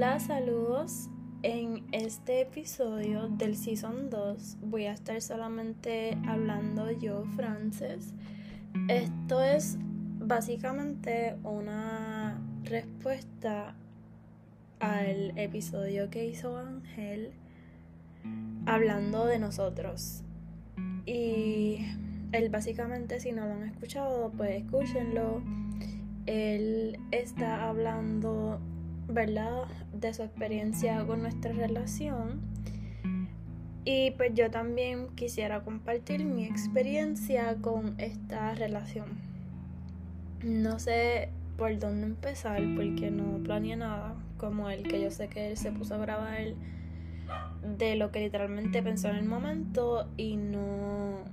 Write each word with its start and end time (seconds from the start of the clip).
Hola, 0.00 0.20
saludos. 0.20 1.08
En 1.42 1.84
este 1.90 2.42
episodio 2.42 3.26
del 3.30 3.56
Season 3.56 4.10
2 4.10 4.58
voy 4.62 4.84
a 4.84 4.92
estar 4.92 5.20
solamente 5.20 6.16
hablando 6.24 6.88
yo, 6.92 7.24
Frances. 7.34 8.14
Esto 8.86 9.42
es 9.42 9.76
básicamente 10.20 11.34
una 11.42 12.40
respuesta 12.62 13.74
al 14.78 15.36
episodio 15.36 16.10
que 16.10 16.26
hizo 16.26 16.56
Ángel 16.56 17.32
hablando 18.66 19.26
de 19.26 19.40
nosotros. 19.40 20.22
Y 21.06 21.78
él 22.30 22.50
básicamente, 22.50 23.18
si 23.18 23.32
no 23.32 23.46
lo 23.46 23.54
han 23.54 23.64
escuchado, 23.64 24.30
pues 24.30 24.62
escúchenlo. 24.62 25.42
Él 26.26 27.00
está 27.10 27.68
hablando 27.68 28.60
¿verdad? 29.08 29.64
De 29.92 30.12
su 30.14 30.22
experiencia 30.22 31.04
con 31.06 31.22
nuestra 31.22 31.52
relación. 31.52 32.40
Y 33.84 34.10
pues 34.12 34.34
yo 34.34 34.50
también 34.50 35.08
quisiera 35.14 35.62
compartir 35.62 36.24
mi 36.24 36.44
experiencia 36.44 37.56
con 37.60 37.94
esta 37.98 38.54
relación. 38.54 39.06
No 40.42 40.78
sé 40.78 41.30
por 41.56 41.76
dónde 41.78 42.06
empezar 42.06 42.62
porque 42.76 43.10
no 43.10 43.42
planeé 43.42 43.76
nada 43.76 44.14
como 44.36 44.70
él, 44.70 44.84
que 44.84 45.00
yo 45.00 45.10
sé 45.10 45.28
que 45.28 45.50
él 45.50 45.56
se 45.56 45.72
puso 45.72 45.94
a 45.94 45.98
grabar 45.98 46.54
de 47.78 47.96
lo 47.96 48.12
que 48.12 48.20
literalmente 48.20 48.82
pensó 48.82 49.08
en 49.08 49.16
el 49.16 49.24
momento 49.24 50.08
y 50.16 50.36
no, 50.36 51.24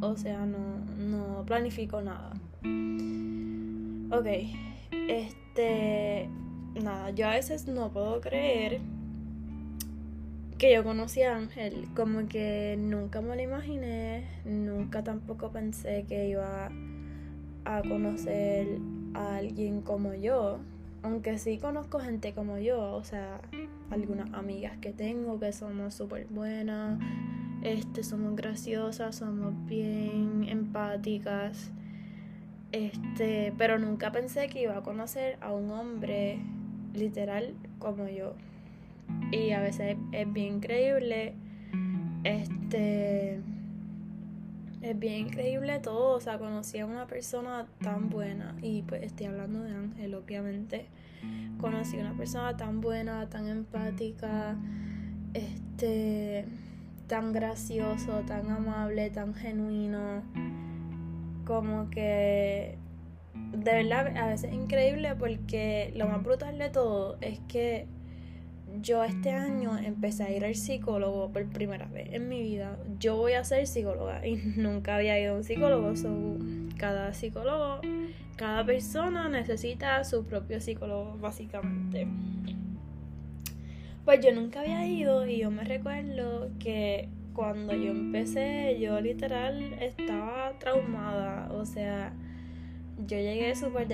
o 0.00 0.16
sea, 0.16 0.46
no, 0.46 0.78
no 0.98 1.44
planificó 1.44 2.00
nada. 2.02 2.32
Ok, 4.12 4.26
este, 5.08 6.28
nada, 6.74 7.10
yo 7.10 7.26
a 7.26 7.30
veces 7.30 7.66
no 7.66 7.90
puedo 7.90 8.20
creer 8.20 8.80
que 10.60 10.74
yo 10.74 10.84
conocí 10.84 11.22
a 11.22 11.36
Ángel, 11.36 11.88
como 11.96 12.28
que 12.28 12.76
nunca 12.78 13.22
me 13.22 13.34
lo 13.34 13.40
imaginé, 13.40 14.26
nunca 14.44 15.02
tampoco 15.02 15.50
pensé 15.50 16.04
que 16.06 16.28
iba 16.28 16.70
a 17.64 17.82
conocer 17.82 18.78
a 19.14 19.36
alguien 19.36 19.80
como 19.80 20.12
yo, 20.12 20.58
aunque 21.02 21.38
sí 21.38 21.56
conozco 21.56 21.98
gente 21.98 22.34
como 22.34 22.58
yo, 22.58 22.92
o 22.92 23.04
sea, 23.04 23.40
algunas 23.90 24.34
amigas 24.34 24.76
que 24.78 24.92
tengo 24.92 25.40
que 25.40 25.50
somos 25.52 25.94
súper 25.94 26.26
buenas, 26.28 27.00
este, 27.62 28.02
somos 28.02 28.36
graciosas, 28.36 29.16
somos 29.16 29.54
bien 29.64 30.44
empáticas, 30.46 31.70
este, 32.72 33.54
pero 33.56 33.78
nunca 33.78 34.12
pensé 34.12 34.48
que 34.48 34.62
iba 34.62 34.76
a 34.76 34.82
conocer 34.82 35.38
a 35.40 35.52
un 35.52 35.70
hombre 35.70 36.38
literal 36.94 37.54
como 37.78 38.08
yo. 38.08 38.34
Y 39.32 39.50
a 39.52 39.60
veces 39.60 39.96
es, 40.12 40.32
bien 40.32 40.56
increíble. 40.56 41.34
Este. 42.24 43.40
Es 44.82 44.98
bien 44.98 45.26
increíble 45.26 45.78
todo. 45.80 46.16
O 46.16 46.20
sea, 46.20 46.38
conocí 46.38 46.78
a 46.78 46.86
una 46.86 47.06
persona 47.06 47.66
tan 47.82 48.08
buena. 48.08 48.56
Y 48.62 48.82
pues 48.82 49.02
estoy 49.02 49.26
hablando 49.26 49.62
de 49.62 49.72
Ángel, 49.72 50.14
obviamente. 50.14 50.86
Conocí 51.60 51.98
a 51.98 52.00
una 52.00 52.16
persona 52.16 52.56
tan 52.56 52.80
buena, 52.80 53.28
tan 53.28 53.48
empática. 53.48 54.56
Este. 55.34 56.46
Tan 57.06 57.32
gracioso, 57.32 58.22
tan 58.26 58.50
amable, 58.50 59.10
tan 59.10 59.34
genuino. 59.34 60.22
Como 61.44 61.90
que 61.90 62.78
de 63.52 63.72
verdad 63.72 64.16
a 64.16 64.26
veces 64.26 64.50
es 64.50 64.56
increíble 64.56 65.14
porque 65.16 65.92
lo 65.96 66.06
más 66.06 66.22
brutal 66.22 66.58
de 66.58 66.68
todo 66.70 67.16
es 67.20 67.40
que 67.48 67.86
yo 68.80 69.02
este 69.02 69.32
año 69.32 69.76
empecé 69.78 70.24
a 70.24 70.30
ir 70.30 70.44
al 70.44 70.54
psicólogo 70.54 71.32
por 71.32 71.44
primera 71.46 71.86
vez 71.86 72.08
en 72.12 72.28
mi 72.28 72.40
vida. 72.40 72.78
Yo 72.98 73.16
voy 73.16 73.32
a 73.32 73.44
ser 73.44 73.66
psicóloga 73.66 74.26
y 74.26 74.36
nunca 74.56 74.96
había 74.96 75.18
ido 75.18 75.34
a 75.34 75.36
un 75.38 75.44
psicólogo. 75.44 75.92
cada 76.76 77.12
psicólogo, 77.12 77.80
cada 78.36 78.64
persona 78.64 79.28
necesita 79.28 80.04
su 80.04 80.24
propio 80.24 80.60
psicólogo, 80.60 81.18
básicamente. 81.18 82.06
Pues 84.04 84.24
yo 84.24 84.32
nunca 84.32 84.60
había 84.60 84.86
ido 84.86 85.26
y 85.26 85.38
yo 85.38 85.50
me 85.50 85.64
recuerdo 85.64 86.48
que 86.58 87.08
cuando 87.34 87.74
yo 87.74 87.90
empecé, 87.90 88.78
yo 88.80 89.00
literal 89.00 89.74
estaba 89.80 90.52
traumada. 90.58 91.52
O 91.52 91.64
sea, 91.66 92.12
yo 93.06 93.18
llegué 93.18 93.54
súper 93.54 93.88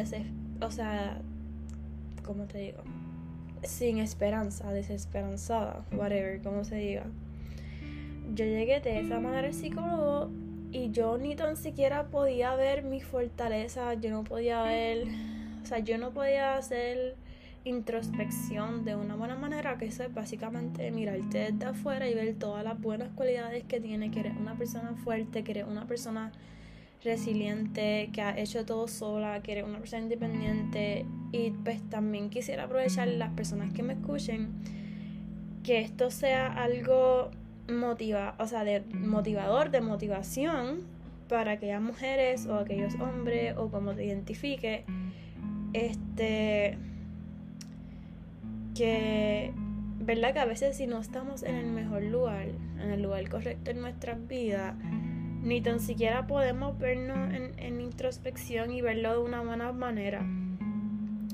o 0.61 0.71
sea, 0.71 1.19
¿cómo 2.25 2.45
te 2.45 2.59
digo? 2.59 2.79
Sin 3.63 3.99
esperanza, 3.99 4.73
desesperanzada, 4.73 5.85
whatever, 5.93 6.41
como 6.43 6.65
se 6.65 6.77
diga. 6.77 7.05
Yo 8.35 8.45
llegué 8.45 8.81
de 8.81 9.01
esa 9.01 9.21
manera 9.21 9.47
al 9.47 9.55
psicólogo 9.55 10.31
y 10.73 10.91
yo 10.91 11.17
ni 11.19 11.37
tan 11.37 11.57
siquiera 11.57 12.09
podía 12.09 12.55
ver 12.57 12.83
mi 12.83 13.01
fortaleza, 13.01 13.95
yo 13.95 14.11
no 14.11 14.25
podía 14.25 14.63
ver, 14.63 15.07
o 15.63 15.67
sea, 15.67 15.79
yo 15.79 15.97
no 15.99 16.11
podía 16.11 16.57
hacer 16.57 17.17
introspección 17.65 18.85
de 18.85 18.95
una 18.95 19.17
buena 19.17 19.37
manera, 19.37 19.77
que 19.79 19.87
eso 19.87 20.05
es 20.05 20.13
básicamente 20.15 20.91
mirarte 20.91 21.51
desde 21.51 21.67
afuera 21.67 22.09
y 22.09 22.15
ver 22.15 22.35
todas 22.35 22.65
las 22.65 22.81
buenas 22.81 23.11
cualidades 23.15 23.65
que 23.65 23.81
tiene, 23.81 24.11
que 24.11 24.21
eres 24.21 24.37
una 24.37 24.55
persona 24.55 24.95
fuerte, 24.95 25.43
que 25.43 25.53
eres 25.53 25.67
una 25.67 25.87
persona 25.87 26.33
resiliente, 27.03 28.11
que 28.13 28.23
ha 28.23 28.39
hecho 28.39 28.65
todo 28.65 28.89
sola, 28.89 29.43
que 29.43 29.53
eres 29.53 29.65
una 29.65 29.79
persona 29.79 30.03
independiente. 30.03 31.07
Y 31.33 31.51
pues 31.51 31.81
también 31.89 32.31
quisiera 32.31 32.65
aprovechar 32.65 33.09
las 33.09 33.33
personas 33.33 33.73
que 33.73 33.83
me 33.83 33.95
escuchen 33.95 34.51
que 35.63 35.81
esto 35.81 36.11
sea 36.11 36.53
algo 36.53 37.31
motiva, 37.69 38.37
o 38.39 38.47
sea, 38.47 38.63
de 38.63 38.83
motivador, 38.93 39.71
de 39.71 39.81
motivación 39.81 40.87
para 41.29 41.53
aquellas 41.53 41.83
mujeres 41.83 42.47
o 42.47 42.55
aquellos 42.55 42.95
hombres 43.01 43.57
o 43.57 43.69
como 43.69 43.93
te 43.95 44.05
identifique 44.05 44.85
este 45.73 46.79
que 48.77 49.53
verdad 49.99 50.33
que 50.33 50.39
a 50.39 50.45
veces 50.45 50.77
si 50.77 50.87
no 50.87 51.01
estamos 51.01 51.43
en 51.43 51.57
el 51.57 51.67
mejor 51.67 52.03
lugar, 52.05 52.47
en 52.81 52.91
el 52.91 53.03
lugar 53.03 53.29
correcto 53.29 53.71
en 53.71 53.81
nuestras 53.81 54.25
vidas, 54.29 54.77
ni 55.47 55.61
tan 55.61 55.79
siquiera 55.79 56.27
podemos 56.27 56.77
vernos 56.77 57.33
en, 57.33 57.81
introspección 57.81 58.73
y 58.73 58.83
verlo 58.83 59.13
de 59.13 59.19
una 59.19 59.43
buena 59.43 59.71
manera. 59.71 60.27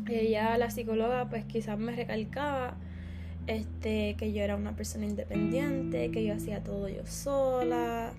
Ella, 0.09 0.59
la 0.59 0.71
psicóloga, 0.71 1.31
pues 1.31 1.47
quizás 1.47 1.79
me 1.79 1.97
recalcaba 1.97 2.77
este, 3.47 4.15
que 4.19 4.35
yo 4.35 4.43
era 4.43 4.57
una 4.57 4.77
persona 4.77 5.07
independiente, 5.07 6.11
que 6.11 6.25
yo 6.25 6.35
hacía 6.35 6.63
todo 6.63 6.91
yo 6.91 7.07
sola, 7.07 8.13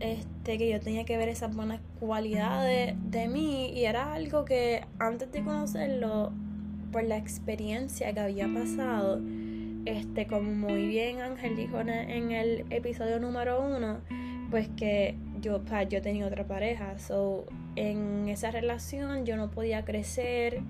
este, 0.00 0.56
que 0.56 0.70
yo 0.70 0.80
tenía 0.80 1.04
que 1.04 1.18
ver 1.18 1.28
esas 1.28 1.54
buenas 1.54 1.80
cualidades 2.00 2.94
de 3.10 3.28
mí 3.28 3.72
y 3.74 3.84
era 3.84 4.14
algo 4.14 4.46
que 4.46 4.86
antes 4.98 5.30
de 5.30 5.44
conocerlo, 5.44 6.32
por 6.92 7.04
la 7.04 7.18
experiencia 7.18 8.14
que 8.14 8.20
había 8.20 8.48
pasado, 8.48 9.20
este, 9.84 10.26
como 10.26 10.52
muy 10.52 10.86
bien 10.86 11.20
Ángel 11.20 11.56
dijo 11.56 11.78
en 11.80 12.30
el 12.30 12.64
episodio 12.70 13.18
número 13.18 13.60
uno, 13.60 13.98
pues 14.54 14.68
que 14.76 15.16
yo, 15.40 15.60
yo 15.90 16.00
tenía 16.00 16.24
otra 16.28 16.44
pareja, 16.46 16.96
so 17.00 17.44
en 17.74 18.28
esa 18.28 18.52
relación 18.52 19.26
yo 19.26 19.36
no 19.36 19.50
podía 19.50 19.84
crecer, 19.84 20.60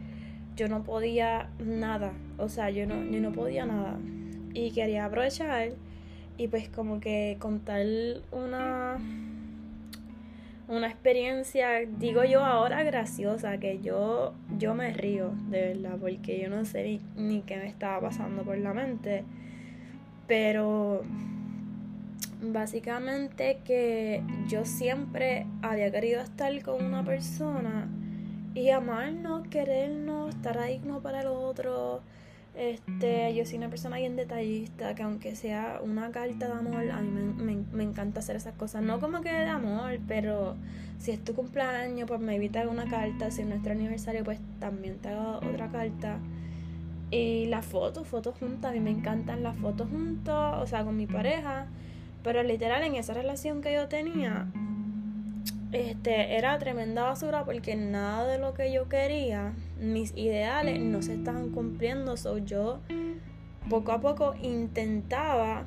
yo 0.56 0.68
no 0.68 0.84
podía 0.84 1.50
nada, 1.58 2.14
o 2.38 2.48
sea, 2.48 2.70
yo 2.70 2.86
no, 2.86 3.04
yo 3.04 3.20
no 3.20 3.32
podía 3.32 3.66
nada. 3.66 3.98
Y 4.54 4.70
quería 4.70 5.04
aprovechar 5.04 5.72
y 6.38 6.48
pues 6.48 6.70
como 6.70 6.98
que 6.98 7.36
contar 7.38 7.84
una 8.32 8.96
una 10.66 10.86
experiencia, 10.86 11.80
digo 11.80 12.24
yo 12.24 12.42
ahora 12.42 12.84
graciosa, 12.84 13.58
que 13.58 13.82
yo, 13.82 14.32
yo 14.58 14.74
me 14.74 14.94
río, 14.94 15.32
de 15.50 15.74
verdad, 15.74 15.98
porque 16.00 16.40
yo 16.40 16.48
no 16.48 16.64
sé 16.64 17.00
ni 17.18 17.42
qué 17.42 17.58
me 17.58 17.66
estaba 17.66 18.00
pasando 18.00 18.44
por 18.44 18.56
la 18.56 18.72
mente. 18.72 19.24
Pero 20.26 21.02
básicamente 22.54 23.58
que 23.64 24.22
yo 24.48 24.64
siempre 24.64 25.46
había 25.60 25.90
querido 25.90 26.22
estar 26.22 26.62
con 26.62 26.82
una 26.82 27.04
persona 27.04 27.88
y 28.54 28.70
amarnos, 28.70 29.46
querernos, 29.48 30.34
estar 30.34 30.56
ahí 30.58 30.80
uno 30.84 31.00
para 31.00 31.20
el 31.22 31.26
otro. 31.26 32.00
Este, 32.56 33.34
yo 33.34 33.44
soy 33.44 33.58
una 33.58 33.68
persona 33.68 33.96
bien 33.96 34.14
detallista, 34.14 34.94
que 34.94 35.02
aunque 35.02 35.34
sea 35.34 35.80
una 35.82 36.12
carta 36.12 36.46
de 36.46 36.52
amor, 36.52 36.88
a 36.88 37.00
mí 37.00 37.34
me, 37.36 37.56
me, 37.72 37.82
encanta 37.82 38.20
hacer 38.20 38.36
esas 38.36 38.54
cosas. 38.54 38.82
No 38.82 39.00
como 39.00 39.20
que 39.20 39.32
de 39.32 39.48
amor, 39.48 39.98
pero 40.06 40.54
si 41.00 41.10
es 41.10 41.22
tu 41.24 41.34
cumpleaños, 41.34 42.06
pues 42.06 42.20
me 42.20 42.36
evita 42.36 42.66
una 42.68 42.88
carta. 42.88 43.32
Si 43.32 43.42
es 43.42 43.48
nuestro 43.48 43.72
aniversario, 43.72 44.22
pues 44.22 44.38
también 44.60 44.98
te 44.98 45.08
hago 45.08 45.38
otra 45.38 45.68
carta. 45.70 46.18
Y 47.10 47.46
las 47.46 47.66
fotos, 47.66 48.06
fotos 48.06 48.36
juntas, 48.38 48.70
a 48.70 48.74
mí 48.74 48.78
me 48.78 48.92
encantan 48.92 49.42
las 49.42 49.56
fotos 49.56 49.88
juntos, 49.90 50.54
o 50.60 50.66
sea, 50.68 50.84
con 50.84 50.96
mi 50.96 51.08
pareja. 51.08 51.66
Pero 52.24 52.42
literal, 52.42 52.82
en 52.82 52.96
esa 52.96 53.12
relación 53.12 53.60
que 53.60 53.74
yo 53.74 53.86
tenía, 53.86 54.46
este, 55.72 56.36
era 56.36 56.58
tremenda 56.58 57.04
basura 57.04 57.44
porque 57.44 57.76
nada 57.76 58.26
de 58.26 58.38
lo 58.38 58.54
que 58.54 58.72
yo 58.72 58.88
quería, 58.88 59.52
mis 59.78 60.16
ideales 60.16 60.80
no 60.80 61.02
se 61.02 61.14
estaban 61.14 61.50
cumpliendo. 61.50 62.16
So 62.16 62.38
yo 62.38 62.80
poco 63.68 63.92
a 63.92 64.00
poco 64.00 64.34
intentaba 64.42 65.66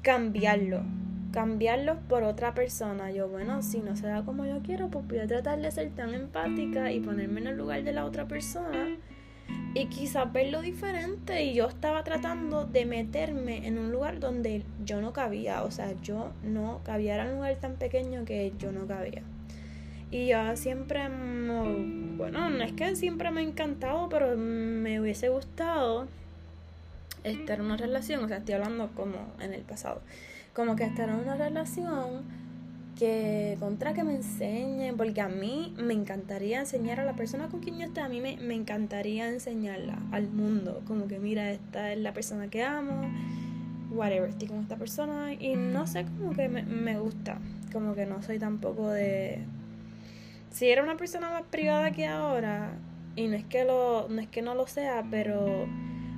cambiarlo, 0.00 0.82
cambiarlo 1.30 1.98
por 2.08 2.22
otra 2.22 2.54
persona. 2.54 3.10
Yo, 3.10 3.28
bueno, 3.28 3.62
si 3.62 3.80
no 3.80 3.94
se 3.94 4.06
da 4.06 4.24
como 4.24 4.46
yo 4.46 4.60
quiero, 4.62 4.88
pues 4.88 5.06
voy 5.06 5.18
a 5.18 5.26
tratar 5.26 5.60
de 5.60 5.70
ser 5.70 5.90
tan 5.90 6.14
empática 6.14 6.90
y 6.90 7.00
ponerme 7.00 7.40
en 7.40 7.48
el 7.48 7.58
lugar 7.58 7.82
de 7.82 7.92
la 7.92 8.06
otra 8.06 8.26
persona 8.26 8.96
y 9.74 9.86
quizás 9.86 10.30
verlo 10.32 10.60
diferente 10.60 11.44
y 11.44 11.54
yo 11.54 11.66
estaba 11.66 12.04
tratando 12.04 12.66
de 12.66 12.84
meterme 12.84 13.66
en 13.66 13.78
un 13.78 13.90
lugar 13.90 14.20
donde 14.20 14.64
yo 14.84 15.00
no 15.00 15.12
cabía, 15.12 15.62
o 15.62 15.70
sea, 15.70 15.94
yo 16.02 16.32
no 16.42 16.80
cabía, 16.84 17.14
era 17.14 17.24
un 17.24 17.36
lugar 17.36 17.56
tan 17.56 17.76
pequeño 17.76 18.24
que 18.24 18.52
yo 18.58 18.70
no 18.72 18.86
cabía. 18.86 19.22
Y 20.10 20.26
yo 20.26 20.56
siempre, 20.56 21.08
bueno, 21.08 22.50
no 22.50 22.62
es 22.62 22.72
que 22.72 22.94
siempre 22.96 23.30
me 23.30 23.40
ha 23.40 23.44
encantado, 23.44 24.10
pero 24.10 24.36
me 24.36 25.00
hubiese 25.00 25.30
gustado 25.30 26.06
estar 27.24 27.58
en 27.58 27.64
una 27.64 27.78
relación, 27.78 28.22
o 28.22 28.28
sea, 28.28 28.38
estoy 28.38 28.54
hablando 28.54 28.90
como 28.94 29.32
en 29.40 29.54
el 29.54 29.62
pasado, 29.62 30.02
como 30.54 30.76
que 30.76 30.84
estar 30.84 31.08
en 31.08 31.14
una 31.14 31.36
relación 31.36 32.24
que 33.02 33.56
contra 33.58 33.94
que 33.94 34.04
me 34.04 34.14
enseñen, 34.14 34.96
porque 34.96 35.20
a 35.20 35.28
mí 35.28 35.74
me 35.76 35.92
encantaría 35.92 36.60
enseñar 36.60 37.00
a 37.00 37.04
la 37.04 37.14
persona 37.16 37.48
con 37.48 37.58
quien 37.58 37.76
yo 37.76 37.86
esté, 37.86 38.00
a 38.00 38.08
mí 38.08 38.20
me, 38.20 38.36
me 38.36 38.54
encantaría 38.54 39.28
enseñarla 39.28 39.98
al 40.12 40.28
mundo, 40.28 40.82
como 40.86 41.08
que 41.08 41.18
mira, 41.18 41.50
esta 41.50 41.92
es 41.92 41.98
la 41.98 42.12
persona 42.12 42.46
que 42.46 42.62
amo, 42.62 43.10
whatever, 43.90 44.30
estoy 44.30 44.46
con 44.46 44.60
esta 44.60 44.76
persona 44.76 45.34
y 45.34 45.56
no 45.56 45.88
sé, 45.88 46.04
como 46.16 46.32
que 46.32 46.48
me, 46.48 46.62
me 46.62 46.96
gusta, 46.96 47.38
como 47.72 47.96
que 47.96 48.06
no 48.06 48.22
soy 48.22 48.38
tampoco 48.38 48.88
de... 48.88 49.40
Si 50.50 50.68
era 50.68 50.84
una 50.84 50.96
persona 50.96 51.28
más 51.28 51.42
privada 51.50 51.90
que 51.90 52.06
ahora, 52.06 52.70
y 53.16 53.26
no 53.26 53.34
es 53.34 53.44
que, 53.44 53.64
lo, 53.64 54.06
no, 54.10 54.20
es 54.20 54.28
que 54.28 54.42
no 54.42 54.54
lo 54.54 54.68
sea, 54.68 55.04
pero 55.10 55.66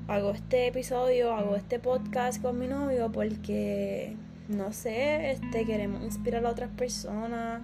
hago 0.06 0.32
este 0.32 0.66
episodio, 0.66 1.32
hago 1.32 1.56
este 1.56 1.78
podcast 1.78 2.42
con 2.42 2.58
mi 2.58 2.66
novio 2.66 3.10
porque 3.10 4.16
no 4.48 4.72
sé, 4.72 5.30
este, 5.32 5.64
queremos 5.64 6.02
inspirar 6.02 6.44
a 6.46 6.50
otras 6.50 6.70
personas 6.70 7.62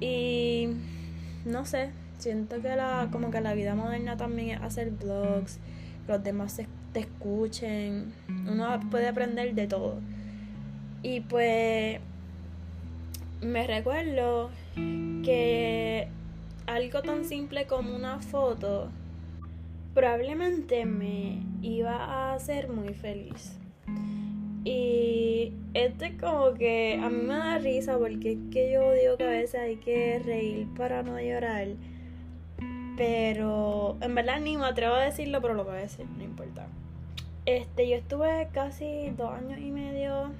y 0.00 0.68
no 1.44 1.64
sé, 1.64 1.90
siento 2.18 2.60
que 2.60 2.74
la, 2.76 3.08
como 3.12 3.30
que 3.30 3.40
la 3.40 3.54
vida 3.54 3.74
moderna 3.74 4.16
también 4.16 4.50
es 4.50 4.60
hacer 4.62 4.90
blogs, 4.90 5.58
los 6.08 6.22
demás 6.22 6.60
te 6.92 7.00
escuchen, 7.00 8.12
uno 8.28 8.80
puede 8.90 9.08
aprender 9.08 9.54
de 9.54 9.66
todo. 9.66 10.00
Y 11.02 11.20
pues 11.20 12.00
me 13.40 13.66
recuerdo 13.66 14.50
que 14.74 16.08
algo 16.66 17.02
tan 17.02 17.24
simple 17.24 17.66
como 17.66 17.94
una 17.94 18.20
foto 18.20 18.88
probablemente 19.94 20.84
me 20.84 21.42
iba 21.60 21.96
a 21.96 22.34
hacer 22.34 22.68
muy 22.68 22.94
feliz. 22.94 23.58
Y 24.64 25.52
esto 25.74 26.04
es 26.04 26.20
como 26.20 26.54
que 26.54 27.00
a 27.02 27.08
mí 27.08 27.22
me 27.22 27.34
da 27.34 27.58
risa 27.58 27.98
porque 27.98 28.32
es 28.32 28.38
que 28.52 28.72
yo 28.72 28.92
digo 28.92 29.16
que 29.16 29.24
a 29.24 29.30
veces 29.30 29.60
hay 29.60 29.76
que 29.76 30.20
reír 30.24 30.66
para 30.76 31.02
no 31.02 31.20
llorar. 31.20 31.68
Pero 32.96 33.96
en 34.00 34.14
verdad 34.14 34.40
ni 34.40 34.56
me 34.56 34.66
atrevo 34.66 34.94
a 34.94 35.02
decirlo, 35.02 35.40
pero 35.40 35.54
lo 35.54 35.64
voy 35.64 35.74
a 35.74 35.78
decir, 35.78 36.06
no 36.16 36.22
importa. 36.22 36.66
Este, 37.46 37.88
yo 37.88 37.96
estuve 37.96 38.48
casi 38.52 39.10
dos 39.16 39.32
años 39.32 39.58
y 39.58 39.72
medio 39.72 40.30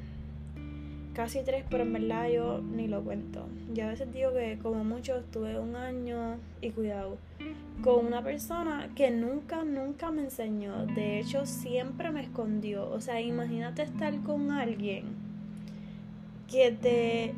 casi 1.14 1.42
tres, 1.44 1.64
pero 1.68 1.82
en 1.84 1.92
verdad 1.92 2.28
yo 2.28 2.60
ni 2.60 2.88
lo 2.88 3.02
cuento. 3.02 3.46
Yo 3.72 3.84
a 3.84 3.88
veces 3.88 4.12
digo 4.12 4.32
que 4.32 4.58
como 4.62 4.84
mucho 4.84 5.16
estuve 5.16 5.58
un 5.58 5.76
año 5.76 6.38
y 6.60 6.70
cuidado 6.70 7.18
con 7.82 8.06
una 8.06 8.22
persona 8.22 8.90
que 8.94 9.10
nunca, 9.10 9.64
nunca 9.64 10.10
me 10.10 10.22
enseñó. 10.22 10.86
De 10.86 11.18
hecho, 11.18 11.46
siempre 11.46 12.10
me 12.10 12.22
escondió. 12.22 12.88
O 12.90 13.00
sea, 13.00 13.20
imagínate 13.20 13.82
estar 13.82 14.16
con 14.22 14.50
alguien 14.50 15.04
que 16.50 16.70
te 16.70 17.34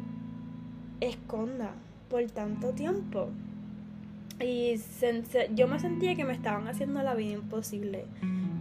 esconda 1.00 1.72
por 2.10 2.24
tanto 2.30 2.70
tiempo. 2.70 3.28
Y 4.40 4.74
yo 5.54 5.68
me 5.68 5.78
sentía 5.78 6.14
que 6.16 6.24
me 6.24 6.32
estaban 6.32 6.66
haciendo 6.68 7.02
la 7.02 7.14
vida 7.14 7.34
imposible. 7.34 8.04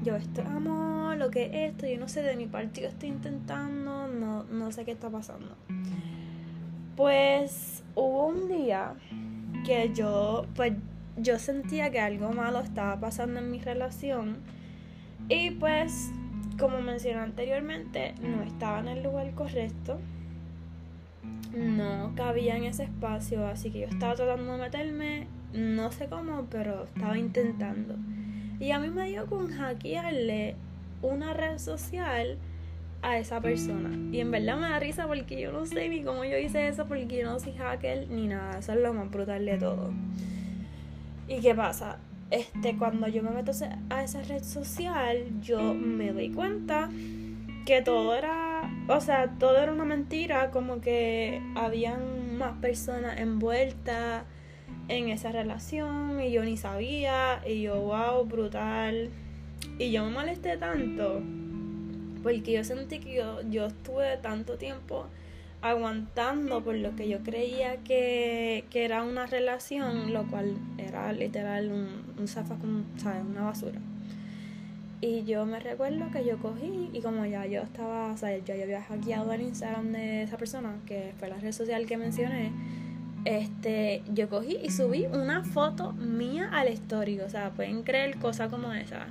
Yo 0.03 0.15
esto 0.15 0.43
amo 0.45 1.15
lo 1.15 1.29
que 1.29 1.45
es 1.45 1.71
esto, 1.71 1.87
yo 1.87 1.97
no 1.99 2.07
sé 2.07 2.21
de 2.21 2.35
mi 2.35 2.47
parte, 2.47 2.81
yo 2.81 2.87
estoy 2.87 3.09
intentando, 3.09 4.07
no, 4.07 4.43
no 4.43 4.71
sé 4.71 4.85
qué 4.85 4.91
está 4.91 5.09
pasando. 5.09 5.55
Pues 6.95 7.83
hubo 7.95 8.27
un 8.27 8.47
día 8.47 8.93
que 9.65 9.91
yo, 9.93 10.45
pues 10.55 10.73
yo 11.17 11.39
sentía 11.39 11.91
que 11.91 11.99
algo 11.99 12.31
malo 12.33 12.59
estaba 12.59 12.99
pasando 12.99 13.39
en 13.39 13.51
mi 13.51 13.59
relación 13.59 14.37
y 15.29 15.51
pues 15.51 16.11
como 16.59 16.81
mencioné 16.81 17.19
anteriormente 17.19 18.15
no 18.21 18.43
estaba 18.43 18.79
en 18.79 18.87
el 18.87 19.03
lugar 19.03 19.31
correcto 19.33 19.99
no 21.55 22.13
cabía 22.15 22.57
en 22.57 22.63
ese 22.63 22.83
espacio 22.83 23.45
así 23.45 23.69
que 23.69 23.81
yo 23.81 23.87
estaba 23.87 24.15
tratando 24.15 24.53
de 24.53 24.57
meterme 24.57 25.27
no 25.53 25.91
sé 25.91 26.07
cómo 26.07 26.47
pero 26.49 26.85
estaba 26.85 27.17
intentando 27.17 27.95
y 28.59 28.71
a 28.71 28.79
mí 28.79 28.89
me 28.89 29.09
dio 29.09 29.25
con 29.25 29.51
hackearle 29.51 30.55
una 31.01 31.33
red 31.33 31.57
social 31.57 32.37
a 33.01 33.17
esa 33.17 33.41
persona. 33.41 33.89
Y 34.11 34.21
en 34.21 34.31
verdad 34.31 34.55
me 34.55 34.69
da 34.69 34.79
risa 34.79 35.05
porque 35.05 35.39
yo 35.39 35.51
no 35.51 35.65
sé 35.65 35.89
ni 35.89 36.01
cómo 36.01 36.23
yo 36.23 36.37
hice 36.37 36.69
eso 36.69 36.85
porque 36.85 37.17
yo 37.17 37.25
no 37.25 37.39
soy 37.39 37.53
hacker 37.53 38.07
ni 38.09 38.27
nada. 38.27 38.59
Eso 38.59 38.71
es 38.71 38.79
lo 38.79 38.93
más 38.93 39.11
brutal 39.11 39.45
de 39.45 39.57
todo. 39.57 39.91
¿Y 41.27 41.41
qué 41.41 41.53
pasa? 41.53 41.97
Este, 42.31 42.77
cuando 42.77 43.07
yo 43.09 43.21
me 43.21 43.31
meto 43.31 43.51
a 43.89 44.03
esa 44.03 44.21
red 44.23 44.43
social, 44.43 45.17
yo 45.41 45.73
me 45.73 46.13
doy 46.13 46.29
cuenta 46.31 46.89
que 47.65 47.81
todo 47.81 48.15
era, 48.15 48.61
o 48.87 49.01
sea, 49.01 49.27
todo 49.39 49.57
era 49.57 49.73
una 49.73 49.85
mentira, 49.85 50.51
como 50.51 50.79
que 50.79 51.41
habían 51.55 52.37
más 52.37 52.57
personas 52.59 53.19
envueltas 53.19 54.23
en 54.87 55.09
esa 55.09 55.31
relación 55.31 56.21
y 56.21 56.31
yo 56.31 56.43
ni 56.43 56.57
sabía 56.57 57.41
y 57.47 57.61
yo, 57.61 57.79
wow, 57.81 58.25
brutal. 58.25 59.09
Y 59.79 59.91
yo 59.91 60.05
me 60.05 60.11
molesté 60.11 60.57
tanto 60.57 61.21
porque 62.23 62.53
yo 62.53 62.63
sentí 62.63 62.99
que 62.99 63.15
yo, 63.15 63.41
yo 63.49 63.67
estuve 63.67 64.17
tanto 64.17 64.57
tiempo 64.57 65.05
aguantando 65.61 66.63
por 66.63 66.75
lo 66.75 66.95
que 66.95 67.07
yo 67.07 67.19
creía 67.19 67.77
que, 67.77 68.65
era 68.73 69.03
una 69.03 69.25
relación, 69.25 70.13
lo 70.13 70.23
cual 70.27 70.55
era 70.77 71.11
literal 71.13 71.71
un, 71.71 71.87
un 72.17 72.27
zafacón, 72.27 72.85
¿sabes? 72.97 73.23
Una 73.23 73.43
basura. 73.43 73.79
Y 74.99 75.25
yo 75.25 75.45
me 75.45 75.59
recuerdo 75.59 76.09
que 76.11 76.25
yo 76.25 76.37
cogí 76.37 76.89
y 76.93 77.01
como 77.01 77.25
ya 77.25 77.45
yo 77.45 77.61
estaba, 77.61 78.13
o 78.13 78.17
sea, 78.17 78.37
yo, 78.37 78.53
había 78.53 78.81
hackeado 78.81 79.33
el 79.33 79.41
Instagram 79.41 79.91
de 79.91 80.23
esa 80.23 80.37
persona, 80.37 80.75
que 80.85 81.13
fue 81.19 81.27
la 81.27 81.35
red 81.35 81.51
social 81.51 81.85
que 81.85 81.97
mencioné, 81.97 82.51
este, 83.25 84.03
yo 84.13 84.29
cogí 84.29 84.57
y 84.61 84.71
subí 84.71 85.05
una 85.05 85.43
foto 85.43 85.93
mía 85.93 86.49
al 86.51 86.67
story. 86.69 87.19
O 87.21 87.29
sea, 87.29 87.51
pueden 87.51 87.83
creer 87.83 88.17
cosas 88.17 88.49
como 88.49 88.73
esa. 88.73 89.07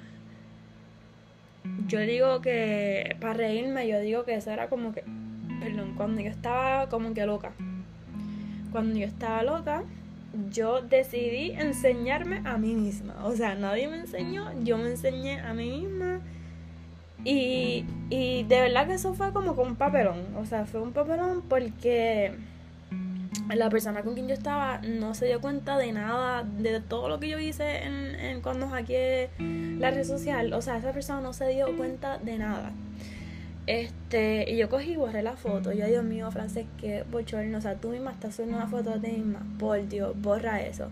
Yo 1.86 2.00
digo 2.00 2.40
que, 2.40 3.16
para 3.20 3.34
reírme, 3.34 3.86
yo 3.86 4.00
digo 4.00 4.24
que 4.24 4.34
eso 4.34 4.50
era 4.50 4.68
como 4.68 4.92
que 4.92 5.04
perdón, 5.62 5.94
cuando 5.96 6.20
yo 6.20 6.30
estaba 6.30 6.88
como 6.88 7.14
que 7.14 7.24
loca. 7.24 7.52
Cuando 8.72 8.98
yo 8.98 9.06
estaba 9.06 9.42
loca, 9.42 9.84
yo 10.50 10.82
decidí 10.82 11.52
enseñarme 11.52 12.42
a 12.44 12.56
mí 12.58 12.74
misma. 12.74 13.14
O 13.24 13.32
sea, 13.32 13.54
nadie 13.54 13.86
me 13.86 13.98
enseñó, 13.98 14.50
yo 14.62 14.78
me 14.78 14.90
enseñé 14.90 15.40
a 15.40 15.54
mí 15.54 15.70
misma. 15.70 16.20
Y, 17.24 17.84
y 18.10 18.42
de 18.44 18.60
verdad 18.60 18.88
que 18.88 18.94
eso 18.94 19.14
fue 19.14 19.32
como 19.32 19.54
con 19.54 19.68
un 19.68 19.76
papelón. 19.76 20.34
O 20.36 20.44
sea, 20.46 20.66
fue 20.66 20.80
un 20.80 20.92
papelón 20.92 21.42
porque 21.48 22.32
la 23.54 23.70
persona 23.70 24.02
con 24.02 24.14
quien 24.14 24.28
yo 24.28 24.34
estaba 24.34 24.78
no 24.78 25.14
se 25.14 25.26
dio 25.26 25.40
cuenta 25.40 25.76
de 25.78 25.92
nada, 25.92 26.44
de 26.44 26.80
todo 26.80 27.08
lo 27.08 27.20
que 27.20 27.28
yo 27.28 27.38
hice 27.38 27.84
en, 27.84 28.14
en 28.14 28.40
cuando 28.40 28.68
hackeé 28.68 29.30
la 29.78 29.90
red 29.90 30.04
social. 30.04 30.52
O 30.52 30.62
sea, 30.62 30.76
esa 30.76 30.92
persona 30.92 31.20
no 31.20 31.32
se 31.32 31.48
dio 31.48 31.76
cuenta 31.76 32.18
de 32.18 32.38
nada. 32.38 32.72
Este, 33.66 34.50
y 34.50 34.56
yo 34.56 34.68
cogí 34.68 34.92
y 34.92 34.96
borré 34.96 35.22
la 35.22 35.36
foto. 35.36 35.72
Yo, 35.72 35.86
Dios 35.86 36.04
mío, 36.04 36.30
Frances, 36.30 36.66
que 36.78 37.04
bochorno. 37.04 37.58
O 37.58 37.60
sea, 37.60 37.76
tú 37.76 37.90
misma 37.90 38.12
estás 38.12 38.34
subiendo 38.34 38.56
una 38.56 38.66
foto 38.66 38.98
de 38.98 39.08
ti 39.08 39.16
misma. 39.16 39.42
Por 39.58 39.88
Dios, 39.88 40.14
borra 40.20 40.62
eso. 40.62 40.88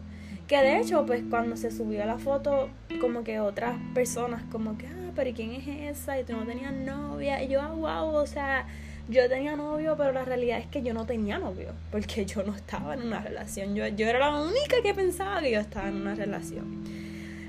Que 0.46 0.58
de 0.58 0.80
hecho, 0.80 1.06
pues 1.06 1.22
cuando 1.30 1.56
se 1.56 1.70
subió 1.70 2.04
la 2.04 2.18
foto, 2.18 2.70
como 3.00 3.22
que 3.22 3.38
otras 3.40 3.76
personas, 3.94 4.42
como 4.50 4.76
que, 4.76 4.86
ah, 4.86 5.12
pero 5.14 5.30
¿quién 5.34 5.52
es 5.52 5.66
esa? 5.96 6.18
Y 6.18 6.24
tú 6.24 6.32
no 6.32 6.44
tenías 6.44 6.72
novia. 6.72 7.42
Y 7.42 7.48
yo, 7.48 7.60
ah, 7.60 7.72
wow, 7.72 8.14
o 8.14 8.26
sea, 8.26 8.66
yo 9.08 9.28
tenía 9.28 9.56
novio, 9.56 9.96
pero 9.96 10.12
la 10.12 10.24
realidad 10.24 10.58
es 10.58 10.66
que 10.66 10.82
yo 10.82 10.94
no 10.94 11.06
tenía 11.06 11.38
novio. 11.38 11.72
Porque 11.90 12.26
yo 12.26 12.42
no 12.42 12.54
estaba 12.54 12.94
en 12.94 13.02
una 13.02 13.20
relación. 13.20 13.74
Yo, 13.74 13.86
yo 13.88 14.06
era 14.06 14.18
la 14.18 14.40
única 14.40 14.82
que 14.82 14.94
pensaba 14.94 15.40
que 15.40 15.50
yo 15.50 15.60
estaba 15.60 15.88
en 15.88 15.96
una 15.96 16.14
relación. 16.14 16.84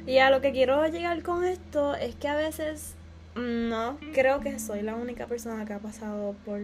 Y 0.07 0.17
a 0.17 0.29
lo 0.29 0.41
que 0.41 0.51
quiero 0.51 0.85
llegar 0.87 1.21
con 1.21 1.43
esto 1.43 1.95
es 1.95 2.15
que 2.15 2.27
a 2.27 2.35
veces 2.35 2.95
no, 3.35 3.97
creo 4.13 4.41
que 4.41 4.59
soy 4.59 4.81
la 4.81 4.95
única 4.95 5.27
persona 5.27 5.65
que 5.65 5.73
ha 5.73 5.79
pasado 5.79 6.35
por 6.45 6.59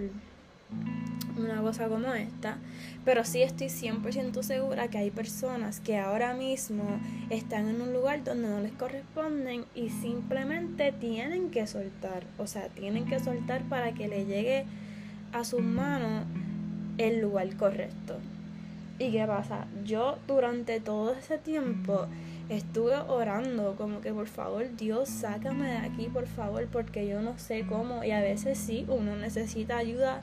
una 1.37 1.61
cosa 1.61 1.87
como 1.87 2.13
esta, 2.13 2.57
pero 3.05 3.23
sí 3.23 3.41
estoy 3.41 3.67
100% 3.67 4.41
segura 4.43 4.87
que 4.87 4.97
hay 4.97 5.11
personas 5.11 5.79
que 5.79 5.97
ahora 5.97 6.33
mismo 6.33 6.99
están 7.29 7.67
en 7.67 7.81
un 7.81 7.93
lugar 7.93 8.23
donde 8.23 8.49
no 8.49 8.59
les 8.59 8.71
corresponden 8.73 9.65
y 9.75 9.89
simplemente 9.89 10.91
tienen 10.91 11.49
que 11.49 11.67
soltar, 11.67 12.23
o 12.37 12.47
sea, 12.47 12.67
tienen 12.69 13.05
que 13.05 13.19
soltar 13.19 13.63
para 13.63 13.93
que 13.93 14.07
le 14.07 14.25
llegue 14.25 14.65
a 15.31 15.43
sus 15.43 15.61
manos 15.61 16.25
el 16.97 17.21
lugar 17.21 17.55
correcto. 17.55 18.17
¿Y 18.99 19.11
qué 19.11 19.25
pasa? 19.27 19.67
Yo 19.85 20.17
durante 20.27 20.79
todo 20.79 21.13
ese 21.13 21.37
tiempo 21.37 22.07
estuve 22.49 22.95
orando 22.95 23.75
como 23.77 24.01
que 24.01 24.11
por 24.11 24.27
favor 24.27 24.65
Dios 24.75 25.09
sácame 25.09 25.69
de 25.69 25.77
aquí 25.77 26.07
por 26.07 26.25
favor 26.27 26.65
porque 26.71 27.05
yo 27.05 27.21
no 27.21 27.37
sé 27.37 27.65
cómo 27.67 28.05
y 28.05 28.11
a 28.11 28.21
veces 28.21 28.57
sí 28.57 28.85
uno 28.87 29.17
necesita 29.17 29.77
ayuda 29.77 30.21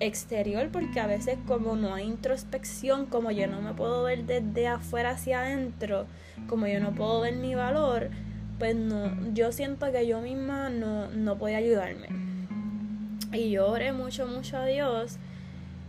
exterior 0.00 0.68
porque 0.72 1.00
a 1.00 1.06
veces 1.06 1.38
como 1.46 1.76
no 1.76 1.94
hay 1.94 2.04
introspección, 2.04 3.06
como 3.06 3.30
yo 3.30 3.46
no 3.46 3.60
me 3.60 3.74
puedo 3.74 4.02
ver 4.02 4.24
desde 4.24 4.66
afuera 4.68 5.10
hacia 5.10 5.40
adentro, 5.40 6.06
como 6.48 6.66
yo 6.66 6.80
no 6.80 6.92
puedo 6.94 7.20
ver 7.20 7.36
mi 7.36 7.54
valor, 7.54 8.10
pues 8.58 8.76
no, 8.76 9.12
yo 9.32 9.52
siento 9.52 9.90
que 9.92 10.06
yo 10.06 10.20
misma 10.20 10.70
no, 10.70 11.08
no 11.10 11.36
podía 11.38 11.58
ayudarme. 11.58 12.08
Y 13.32 13.50
yo 13.50 13.66
oré 13.68 13.92
mucho, 13.92 14.26
mucho 14.26 14.58
a 14.58 14.66
Dios 14.66 15.18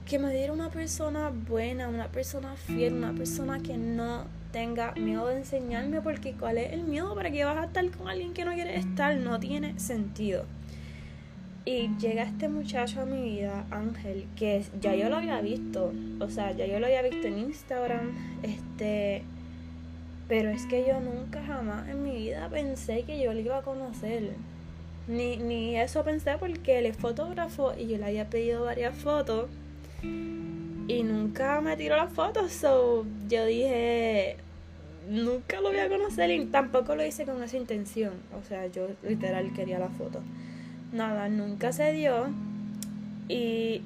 que 0.05 0.19
me 0.19 0.31
diera 0.31 0.53
una 0.53 0.69
persona 0.69 1.29
buena, 1.29 1.89
una 1.89 2.07
persona 2.07 2.55
fiel, 2.55 2.93
una 2.93 3.13
persona 3.13 3.59
que 3.59 3.77
no 3.77 4.25
tenga 4.51 4.93
miedo 4.93 5.27
de 5.27 5.37
enseñarme, 5.37 5.99
porque 6.01 6.33
cuál 6.33 6.59
es 6.59 6.73
el 6.73 6.83
miedo 6.83 7.13
para 7.15 7.31
que 7.31 7.43
vas 7.43 7.57
a 7.57 7.65
estar 7.65 7.89
con 7.91 8.07
alguien 8.07 8.33
que 8.33 8.45
no 8.45 8.53
quiere 8.53 8.77
estar, 8.77 9.17
no 9.17 9.39
tiene 9.39 9.77
sentido. 9.79 10.45
Y 11.67 11.89
llega 11.97 12.21
este 12.21 12.47
muchacho 12.47 13.01
a 13.01 13.05
mi 13.05 13.23
vida, 13.23 13.65
Ángel, 13.71 14.27
que 14.35 14.63
ya 14.79 14.93
yo 14.93 15.09
lo 15.09 15.17
había 15.17 15.41
visto, 15.41 15.91
o 16.19 16.29
sea, 16.29 16.51
ya 16.51 16.67
yo 16.67 16.79
lo 16.79 16.85
había 16.85 17.01
visto 17.01 17.25
en 17.25 17.39
Instagram, 17.39 18.13
este, 18.43 19.23
pero 20.27 20.49
es 20.49 20.67
que 20.67 20.85
yo 20.87 20.99
nunca 20.99 21.43
jamás 21.43 21.89
en 21.89 22.03
mi 22.03 22.15
vida 22.15 22.49
pensé 22.49 23.01
que 23.01 23.19
yo 23.19 23.33
le 23.33 23.41
iba 23.41 23.57
a 23.57 23.61
conocer. 23.63 24.33
Ni, 25.07 25.37
ni 25.37 25.75
eso 25.75 26.03
pensé 26.03 26.37
porque 26.39 26.77
él 26.77 26.85
es 26.85 26.97
fotógrafo 26.97 27.73
y 27.75 27.87
yo 27.87 27.97
le 27.97 28.05
había 28.05 28.29
pedido 28.29 28.65
varias 28.65 28.95
fotos 28.95 29.49
y 30.03 31.01
nunca 31.03 31.61
me 31.61 31.75
tiró 31.77 31.95
las 31.95 32.13
fotos, 32.13 32.51
so 32.51 33.07
yo 33.27 33.43
dije, 33.43 34.37
nunca 35.09 35.61
lo 35.61 35.69
voy 35.69 35.79
a 35.79 35.89
conocer 35.89 36.29
y 36.29 36.45
tampoco 36.45 36.95
lo 36.95 37.03
hice 37.03 37.25
con 37.25 37.41
esa 37.41 37.57
intención, 37.57 38.13
o 38.39 38.47
sea, 38.47 38.67
yo 38.67 38.87
literal 39.01 39.51
quería 39.53 39.79
la 39.79 39.89
foto 39.89 40.21
nada, 40.95 41.29
nunca 41.29 41.71
se 41.71 41.93
dio. 41.93 42.27
Y 43.27 43.81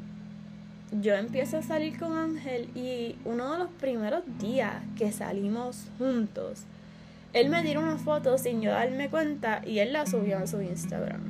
yo 0.91 1.15
empiezo 1.15 1.57
a 1.57 1.61
salir 1.61 1.99
con 1.99 2.17
Ángel 2.17 2.69
y 2.75 3.15
uno 3.25 3.53
de 3.53 3.59
los 3.59 3.69
primeros 3.69 4.23
días 4.39 4.75
que 4.97 5.11
salimos 5.11 5.85
juntos, 5.97 6.63
él 7.33 7.49
me 7.49 7.61
tiró 7.61 7.81
una 7.81 7.97
foto 7.97 8.37
sin 8.37 8.61
yo 8.61 8.71
darme 8.71 9.09
cuenta 9.09 9.61
y 9.65 9.79
él 9.79 9.93
la 9.93 10.05
subió 10.05 10.39
a 10.39 10.47
su 10.47 10.61
Instagram. 10.61 11.21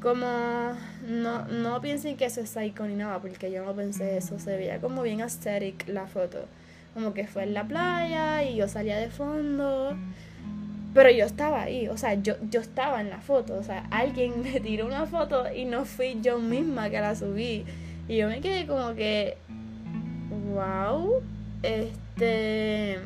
Como 0.00 0.26
no, 1.06 1.46
no 1.48 1.80
piensen 1.80 2.16
que 2.16 2.26
eso 2.26 2.40
es 2.40 2.50
psycho 2.50 2.86
ni 2.86 2.94
nada, 2.94 3.18
porque 3.20 3.50
yo 3.50 3.64
no 3.64 3.74
pensé 3.74 4.16
eso, 4.16 4.38
se 4.38 4.56
veía 4.56 4.80
como 4.80 5.02
bien 5.02 5.20
aesthetic 5.20 5.88
la 5.88 6.06
foto. 6.06 6.44
Como 6.94 7.12
que 7.12 7.26
fue 7.26 7.42
en 7.42 7.54
la 7.54 7.64
playa 7.64 8.42
y 8.44 8.56
yo 8.56 8.68
salía 8.68 8.96
de 8.98 9.10
fondo. 9.10 9.96
Pero 10.92 11.10
yo 11.10 11.24
estaba 11.24 11.62
ahí, 11.62 11.86
o 11.88 11.96
sea, 11.96 12.14
yo, 12.14 12.34
yo 12.50 12.60
estaba 12.60 13.00
en 13.00 13.10
la 13.10 13.20
foto, 13.20 13.54
o 13.54 13.62
sea, 13.62 13.86
alguien 13.90 14.42
me 14.42 14.60
tiró 14.60 14.86
una 14.86 15.06
foto 15.06 15.52
y 15.54 15.64
no 15.64 15.84
fui 15.84 16.18
yo 16.20 16.38
misma 16.38 16.90
que 16.90 17.00
la 17.00 17.14
subí. 17.14 17.64
Y 18.08 18.16
yo 18.16 18.28
me 18.28 18.40
quedé 18.40 18.66
como 18.66 18.94
que, 18.94 19.36
wow, 20.52 21.22
este, 21.62 22.98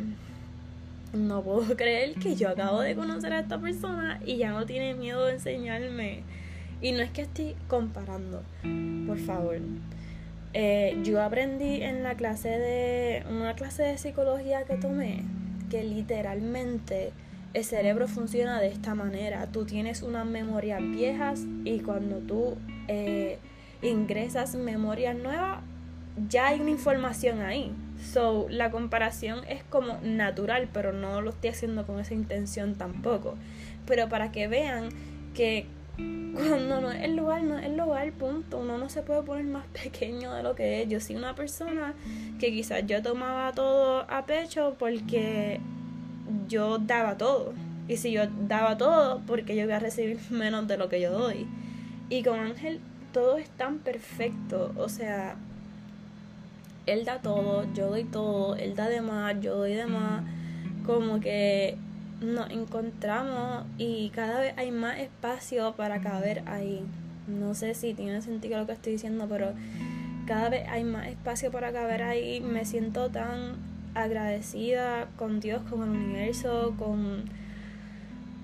no 1.13 1.43
puedo 1.43 1.77
creer 1.77 2.15
que 2.15 2.37
yo 2.37 2.49
acabo 2.49 2.81
de 2.81 2.95
conocer 2.95 3.33
a 3.33 3.41
esta 3.41 3.59
persona 3.59 4.21
y 4.25 4.39
ya 4.39 4.51
no 4.51 4.65
tiene 4.65 4.95
miedo 4.95 5.27
de 5.27 5.35
enseñarme. 5.35 6.23
Y 6.81 6.93
no 6.93 7.01
es 7.01 7.11
que 7.11 7.23
estoy 7.23 7.55
comparando, 7.69 8.43
por 9.07 9.19
favor. 9.19 9.59
Eh, 10.53 10.99
yo 11.03 11.23
aprendí 11.23 11.83
en 11.83 12.03
la 12.03 12.15
clase 12.15 12.49
de, 12.49 13.25
una 13.29 13.55
clase 13.55 13.83
de 13.83 13.99
psicología 13.99 14.65
que 14.65 14.77
tomé, 14.77 15.23
que 15.71 15.83
literalmente 15.83 17.13
el 17.55 17.65
cerebro 17.65 18.09
funciona 18.09 18.61
de 18.61 18.67
esta 18.67 18.95
manera. 18.95 19.47
Tú 19.47 19.65
tienes 19.65 20.03
unas 20.03 20.27
memorias 20.27 20.83
viejas 20.83 21.41
y 21.65 21.79
cuando 21.81 22.19
tú 22.19 22.57
eh, 22.89 23.39
ingresas 23.81 24.57
memorias 24.57 25.17
nuevas, 25.17 25.61
ya 26.29 26.49
hay 26.49 26.61
una 26.61 26.71
información 26.71 27.41
ahí. 27.41 27.73
So, 28.13 28.47
la 28.51 28.71
comparación 28.71 29.45
es 29.49 29.63
como 29.63 29.99
natural, 30.03 30.69
pero 30.73 30.93
no 30.93 31.21
lo 31.21 31.31
estoy 31.31 31.51
haciendo 31.51 31.87
con 31.87 32.01
esa 32.01 32.13
intención 32.13 32.75
tampoco. 32.75 33.37
Pero 33.87 34.09
para 34.09 34.33
que 34.33 34.49
vean 34.49 34.89
que 35.33 35.67
cuando 35.97 36.81
no 36.81 36.91
es 36.91 37.05
el 37.05 37.15
lugar, 37.15 37.45
no 37.45 37.57
es 37.57 37.67
el 37.67 37.77
lugar, 37.77 38.11
punto. 38.13 38.59
Uno 38.59 38.79
no 38.79 38.89
se 38.89 39.03
puede 39.03 39.23
poner 39.23 39.45
más 39.45 39.67
pequeño 39.83 40.35
de 40.35 40.43
lo 40.43 40.57
que 40.57 40.83
es. 40.83 40.89
Yo 40.89 40.99
soy 40.99 41.15
una 41.15 41.37
persona 41.37 41.95
que 42.41 42.51
quizás 42.51 42.85
yo 42.87 43.01
tomaba 43.01 43.53
todo 43.53 44.05
a 44.11 44.27
pecho 44.27 44.75
porque 44.77 45.61
yo 46.49 46.79
daba 46.79 47.17
todo. 47.17 47.53
Y 47.89 47.97
si 47.99 48.13
yo 48.13 48.23
daba 48.49 48.79
todo, 48.79 49.21
porque 49.27 49.57
yo 49.57 49.65
voy 49.65 49.75
a 49.75 49.79
recibir 49.79 50.19
menos 50.31 50.67
de 50.69 50.77
lo 50.77 50.89
que 50.89 51.01
yo 51.01 51.11
doy. 51.11 51.47
Y 52.09 52.23
con 52.23 52.39
Ángel 52.39 52.81
todo 53.13 53.39
es 53.39 53.49
tan 53.51 53.79
perfecto. 53.79 54.73
O 54.77 54.89
sea, 54.89 55.37
él 56.87 57.05
da 57.05 57.21
todo, 57.21 57.67
yo 57.75 57.89
doy 57.89 58.05
todo, 58.05 58.57
él 58.57 58.75
da 58.75 58.89
de 58.89 59.01
más, 59.01 59.41
yo 59.41 59.57
doy 59.57 59.75
de 59.75 59.87
más. 59.87 60.23
Como 60.85 61.21
que 61.21 61.79
nos 62.21 62.51
encontramos 62.51 63.65
y 63.79 64.11
cada 64.11 64.41
vez 64.41 64.55
hay 64.57 64.71
más 64.71 64.99
espacio 64.99 65.75
para 65.77 66.01
caber 66.01 66.43
ahí. 66.47 66.83
No 67.27 67.55
sé 67.55 67.75
si 67.75 67.95
tiene 67.95 68.21
sentido 68.23 68.59
lo 68.59 68.67
que 68.67 68.73
estoy 68.73 68.93
diciendo, 68.93 69.27
pero 69.29 69.53
cada 70.27 70.49
vez 70.51 70.69
hay 70.69 70.85
más 70.85 71.07
espacio 71.07 71.51
para 71.51 71.73
caber 71.73 72.03
ahí. 72.03 72.41
Me 72.41 72.65
siento 72.65 73.09
tan 73.09 73.57
agradecida 73.95 75.09
con 75.17 75.41
Dios, 75.41 75.63
con 75.69 75.83
el 75.83 75.91
universo, 75.91 76.75
con, 76.79 77.25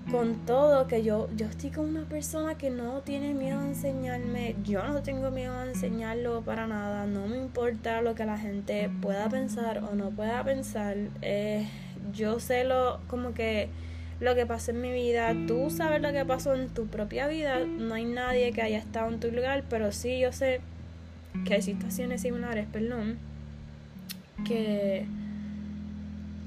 con 0.09 0.45
todo, 0.45 0.87
que 0.87 1.03
yo, 1.03 1.29
yo 1.35 1.45
estoy 1.45 1.69
con 1.69 1.89
una 1.89 2.03
persona 2.03 2.55
que 2.55 2.69
no 2.69 3.01
tiene 3.01 3.33
miedo 3.33 3.59
a 3.59 3.67
enseñarme, 3.67 4.55
yo 4.63 4.87
no 4.87 5.01
tengo 5.01 5.29
miedo 5.31 5.53
a 5.53 5.65
enseñarlo 5.65 6.41
para 6.41 6.67
nada, 6.67 7.05
no 7.05 7.27
me 7.27 7.37
importa 7.37 8.01
lo 8.01 8.15
que 8.15 8.25
la 8.25 8.37
gente 8.37 8.89
pueda 9.01 9.29
pensar 9.29 9.79
o 9.79 9.95
no 9.95 10.09
pueda 10.09 10.43
pensar, 10.43 10.97
eh, 11.21 11.67
yo 12.13 12.39
sé 12.39 12.63
lo, 12.63 12.99
como 13.07 13.33
que 13.33 13.69
lo 14.19 14.35
que 14.35 14.45
pasó 14.45 14.71
en 14.71 14.81
mi 14.81 14.91
vida, 14.91 15.35
tú 15.47 15.69
sabes 15.69 16.01
lo 16.01 16.11
que 16.11 16.23
pasó 16.25 16.53
en 16.53 16.69
tu 16.69 16.87
propia 16.87 17.27
vida, 17.27 17.59
no 17.65 17.95
hay 17.95 18.05
nadie 18.05 18.51
que 18.51 18.61
haya 18.61 18.77
estado 18.77 19.09
en 19.09 19.19
tu 19.19 19.31
lugar, 19.31 19.63
pero 19.67 19.91
sí 19.91 20.19
yo 20.19 20.31
sé 20.31 20.61
que 21.45 21.55
hay 21.55 21.61
situaciones 21.61 22.21
similares, 22.21 22.67
perdón, 22.71 23.17
que 24.45 25.07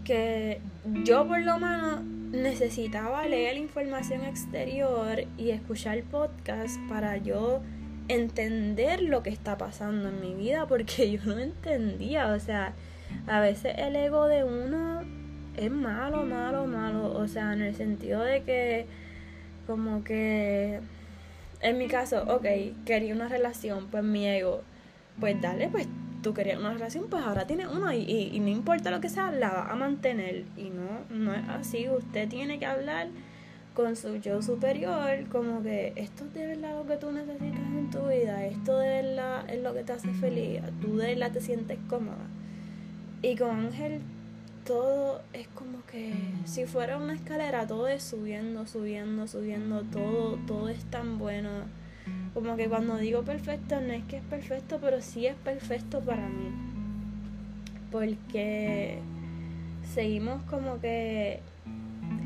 que 0.05 0.61
yo 1.05 1.27
por 1.27 1.41
lo 1.41 1.59
menos 1.59 2.03
necesitaba 2.05 3.27
leer 3.27 3.57
información 3.57 4.25
exterior 4.25 5.25
y 5.39 5.51
escuchar 5.51 6.03
podcast 6.05 6.77
para 6.89 7.17
yo 7.17 7.63
entender 8.09 9.03
lo 9.03 9.23
que 9.23 9.31
está 9.31 9.57
pasando 9.57 10.09
en 10.09 10.21
mi 10.21 10.35
vida 10.35 10.67
porque 10.67 11.11
yo 11.25 11.25
no 11.25 11.39
entendía, 11.39 12.29
o 12.29 12.39
sea, 12.39 12.75
a 13.27 13.41
veces 13.41 13.75
el 13.79 13.97
ego 13.97 14.27
de 14.27 14.45
uno 14.45 15.03
es 15.57 15.71
malo, 15.71 16.25
malo, 16.25 16.67
malo, 16.67 17.13
o 17.13 17.27
sea, 17.29 17.53
en 17.53 17.63
el 17.63 17.75
sentido 17.75 18.23
de 18.23 18.43
que 18.43 18.87
como 19.67 20.05
que 20.05 20.81
en 21.61 21.79
mi 21.79 21.89
caso, 21.89 22.25
ok, 22.25 22.45
quería 22.85 23.15
una 23.15 23.29
relación, 23.29 23.87
pues 23.91 24.05
mi 24.05 24.27
ego, 24.27 24.63
pues 25.19 25.41
dale, 25.41 25.69
pues 25.69 25.87
tú 26.25 26.35
querías 26.35 26.59
una 26.59 26.73
relación, 26.73 27.05
pues 27.09 27.23
ahora 27.23 27.47
tienes 27.47 27.69
una 27.69 27.95
y, 27.95 28.31
y, 28.33 28.41
no 28.41 28.49
importa 28.49 28.91
lo 28.91 29.01
que 29.01 29.09
sea, 29.09 29.31
la 29.31 29.53
va 29.53 29.71
a 29.71 29.77
mantener. 29.77 30.45
Y 30.57 30.71
no, 30.71 31.05
no 31.11 31.33
es 31.33 31.49
así. 31.49 31.89
Usted 31.89 32.29
tiene 32.29 32.59
que 32.59 32.67
hablar 32.67 33.09
con 33.75 33.95
su 33.95 34.17
yo 34.17 34.41
superior, 34.41 35.29
como 35.31 35.63
que 35.63 35.93
esto 35.97 36.25
es 36.25 36.35
de 36.35 36.47
verdad 36.47 36.79
lo 36.79 36.87
que 36.87 36.97
tú 36.97 37.13
necesitas 37.13 37.61
en 37.61 37.91
tu 37.91 38.07
vida, 38.07 38.47
esto 38.47 38.79
de 38.79 39.03
verdad 39.03 39.51
es 39.51 39.63
lo 39.63 39.75
que 39.75 39.83
te 39.83 39.93
hace 39.93 40.13
feliz, 40.13 40.63
tú 40.81 40.97
de 40.97 41.15
verdad 41.15 41.33
te 41.33 41.41
sientes 41.41 41.79
cómoda. 41.89 42.27
Y 43.21 43.37
con 43.37 43.51
Ángel 43.51 44.01
todo 44.65 45.23
es 45.33 45.49
como 45.49 45.85
que 45.87 46.15
si 46.45 46.67
fuera 46.67 46.99
una 46.99 47.15
escalera, 47.15 47.67
todo 47.67 47.89
es 47.89 48.03
subiendo, 48.03 48.67
subiendo, 48.67 49.27
subiendo, 49.27 49.83
todo, 49.83 50.39
todo 50.47 50.69
es 50.69 50.85
tan 50.85 51.19
bueno 51.19 51.51
como 52.35 52.57
que 52.57 52.69
cuando 52.69 52.97
digo 52.97 53.23
perfecto, 53.23 53.81
no 53.81 53.93
es 53.93 54.05
que 54.05 54.17
es 54.17 54.25
perfecto, 54.25 54.79
pero 54.83 55.01
sí 55.01 55.27
es 55.27 55.37
perfecto 55.37 56.01
para 56.01 56.29
mí. 56.29 56.51
Porque 57.91 58.99
seguimos 59.95 60.43
como 60.43 60.81
que 60.81 61.41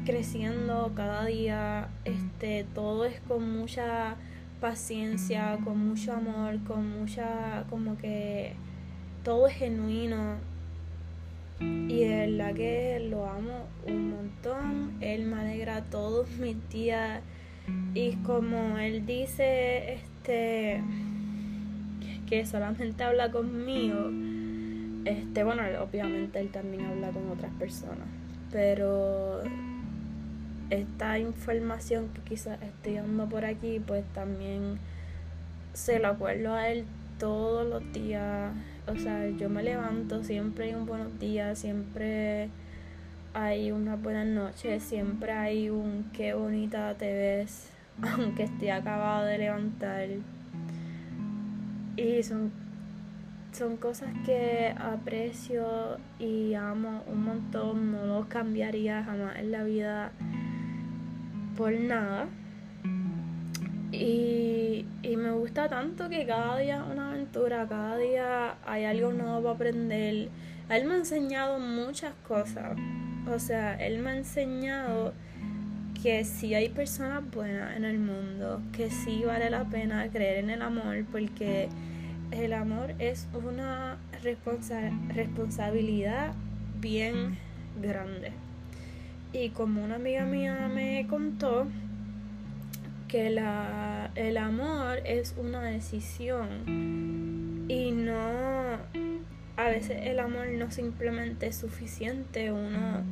creciendo 0.06 0.92
cada 0.96 1.26
día, 1.26 1.88
este, 2.06 2.64
todo 2.74 3.04
es 3.04 3.20
con 3.20 3.52
mucha 3.58 4.16
paciencia, 4.58 5.58
con 5.62 5.86
mucho 5.86 6.14
amor, 6.14 6.58
con 6.64 6.98
mucha, 6.98 7.64
como 7.68 7.98
que 7.98 8.54
todo 9.22 9.46
es 9.46 9.54
genuino. 9.54 10.36
Y 11.60 12.04
de 12.04 12.26
verdad 12.26 12.54
que 12.54 13.06
lo 13.10 13.26
amo 13.28 13.66
un 13.86 14.10
montón. 14.10 14.96
Él 15.00 15.26
me 15.26 15.40
alegra 15.40 15.82
todos 15.82 16.30
mis 16.38 16.56
días. 16.70 17.20
Y 17.94 18.16
como 18.16 18.78
él 18.78 19.06
dice, 19.06 19.94
este 19.94 20.82
que 22.28 22.44
solamente 22.44 23.02
habla 23.04 23.30
conmigo, 23.30 24.10
este, 25.04 25.44
bueno, 25.44 25.62
obviamente 25.80 26.38
él 26.40 26.50
también 26.50 26.84
habla 26.84 27.10
con 27.10 27.30
otras 27.30 27.52
personas. 27.54 28.06
Pero 28.52 29.42
esta 30.70 31.18
información 31.18 32.08
que 32.08 32.20
quizás 32.20 32.60
estoy 32.62 32.94
dando 32.94 33.26
por 33.28 33.44
aquí, 33.44 33.80
pues 33.84 34.04
también 34.12 34.78
se 35.72 35.98
lo 35.98 36.08
acuerdo 36.08 36.52
a 36.52 36.68
él 36.68 36.84
todos 37.18 37.66
los 37.66 37.92
días. 37.92 38.52
O 38.87 38.96
sea, 38.96 39.28
yo 39.30 39.48
me 39.48 39.62
levanto, 39.62 40.22
siempre 40.22 40.66
hay 40.66 40.75
un 40.75 40.87
buenos 40.87 41.18
días, 41.18 41.58
siempre 41.58 42.50
hay 43.35 43.73
una 43.73 43.97
buena 43.97 44.25
noche, 44.25 44.80
siempre 44.80 45.32
hay 45.32 45.70
un 45.70 46.11
qué 46.12 46.35
bonita 46.35 46.94
te 46.94 47.12
ves, 47.12 47.70
aunque 48.02 48.44
esté 48.44 48.73
acabado 48.73 49.26
de 49.26 49.38
levantar. 49.38 50.08
Y 51.97 52.23
son, 52.23 52.52
son 53.52 53.76
cosas 53.76 54.11
que 54.25 54.75
aprecio 54.78 55.99
y 56.18 56.54
amo 56.54 57.02
un 57.06 57.25
montón, 57.25 57.92
no 57.92 58.06
los 58.06 58.26
cambiaría 58.26 59.02
jamás 59.02 59.37
en 59.37 59.52
la 59.52 59.64
vida 59.64 60.12
por 61.56 61.73
nada. 61.73 62.28
Y, 63.90 64.87
me 65.16 65.32
gusta 65.32 65.68
tanto 65.68 66.08
que 66.08 66.25
cada 66.26 66.58
día 66.58 66.76
es 66.76 66.92
una 66.92 67.11
aventura, 67.11 67.66
cada 67.68 67.97
día 67.97 68.54
hay 68.64 68.85
algo 68.85 69.12
nuevo 69.12 69.42
para 69.42 69.54
aprender. 69.54 70.28
Él 70.70 70.85
me 70.85 70.94
ha 70.94 70.97
enseñado 70.99 71.58
muchas 71.58 72.12
cosas. 72.26 72.76
O 73.30 73.38
sea, 73.38 73.75
él 73.75 73.99
me 73.99 74.11
ha 74.11 74.16
enseñado 74.16 75.12
que 76.02 76.25
sí 76.25 76.54
hay 76.54 76.68
personas 76.68 77.28
buenas 77.30 77.76
en 77.76 77.85
el 77.85 77.99
mundo, 77.99 78.62
que 78.73 78.90
sí 78.90 79.23
vale 79.26 79.50
la 79.50 79.64
pena 79.64 80.08
creer 80.08 80.44
en 80.44 80.50
el 80.50 80.62
amor, 80.62 81.04
porque 81.11 81.68
el 82.30 82.52
amor 82.52 82.94
es 82.99 83.26
una 83.32 83.97
responsabilidad 85.14 86.35
bien 86.80 87.37
grande. 87.82 88.32
Y 89.32 89.50
como 89.50 89.85
una 89.85 89.97
amiga 89.97 90.25
mía 90.25 90.70
me 90.73 91.06
contó 91.08 91.66
que 93.08 93.26
el 93.26 94.37
amor 94.37 94.99
es 95.04 95.35
una 95.38 95.62
decisión 95.62 97.66
y 97.68 97.90
no, 97.90 98.57
a 99.58 99.68
veces 99.68 99.98
el 100.06 100.20
amor 100.20 100.48
no 100.48 100.70
simplemente 100.70 101.48
es 101.48 101.56
suficiente, 101.56 102.52
uno 102.52 103.02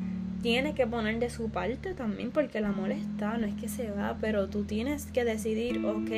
tiene 0.43 0.75
que 0.75 0.87
poner 0.87 1.19
de 1.19 1.29
su 1.29 1.51
parte 1.51 1.93
también 1.93 2.31
porque 2.31 2.59
el 2.59 2.65
amor 2.65 2.93
está, 2.93 3.37
no 3.37 3.47
es 3.47 3.55
que 3.55 3.69
se 3.69 3.91
va, 3.91 4.17
pero 4.21 4.49
tú 4.49 4.65
tienes 4.65 5.07
que 5.07 5.25
decidir, 5.25 5.85
ok, 5.85 6.11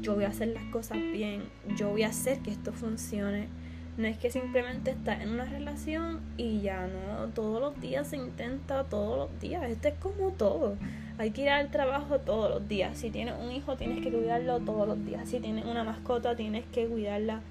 yo 0.00 0.14
voy 0.14 0.24
a 0.24 0.28
hacer 0.28 0.48
las 0.48 0.64
cosas 0.72 0.98
bien, 1.12 1.42
yo 1.76 1.90
voy 1.90 2.04
a 2.04 2.08
hacer 2.08 2.38
que 2.38 2.50
esto 2.50 2.72
funcione 2.72 3.48
no 3.96 4.06
es 4.06 4.16
que 4.16 4.30
simplemente 4.30 4.90
estás 4.90 5.20
en 5.20 5.30
una 5.30 5.44
relación 5.44 6.20
y 6.38 6.62
ya 6.62 6.86
no, 6.86 7.26
todos 7.34 7.60
los 7.60 7.78
días 7.78 8.08
se 8.08 8.16
intenta, 8.16 8.84
todos 8.84 9.18
los 9.18 9.40
días. 9.40 9.68
Esto 9.68 9.88
es 9.88 9.94
como 9.94 10.30
todo. 10.30 10.76
Hay 11.18 11.32
que 11.32 11.42
ir 11.42 11.50
al 11.50 11.70
trabajo 11.70 12.18
todos 12.18 12.50
los 12.50 12.66
días. 12.66 12.96
Si 12.96 13.10
tienes 13.10 13.34
un 13.38 13.52
hijo, 13.52 13.76
tienes 13.76 14.02
que 14.02 14.10
cuidarlo 14.10 14.60
todos 14.60 14.88
los 14.88 15.04
días. 15.04 15.28
Si 15.28 15.40
tienes 15.40 15.66
una 15.66 15.84
mascota, 15.84 16.34
tienes 16.36 16.64
que 16.72 16.86
cuidarla 16.86 17.42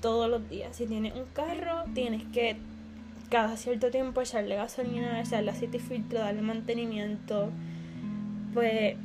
todos 0.00 0.30
los 0.30 0.48
días. 0.48 0.76
Si 0.76 0.86
tienes 0.86 1.14
un 1.14 1.24
carro, 1.32 1.84
tienes 1.94 2.22
que 2.32 2.56
cada 3.30 3.56
cierto 3.56 3.90
tiempo 3.90 4.20
echarle 4.20 4.56
gasolina, 4.56 5.20
echarle 5.20 5.50
aceite 5.50 5.78
y 5.78 5.80
filtro, 5.80 6.20
darle 6.20 6.42
mantenimiento. 6.42 7.50
Pues 8.54 8.96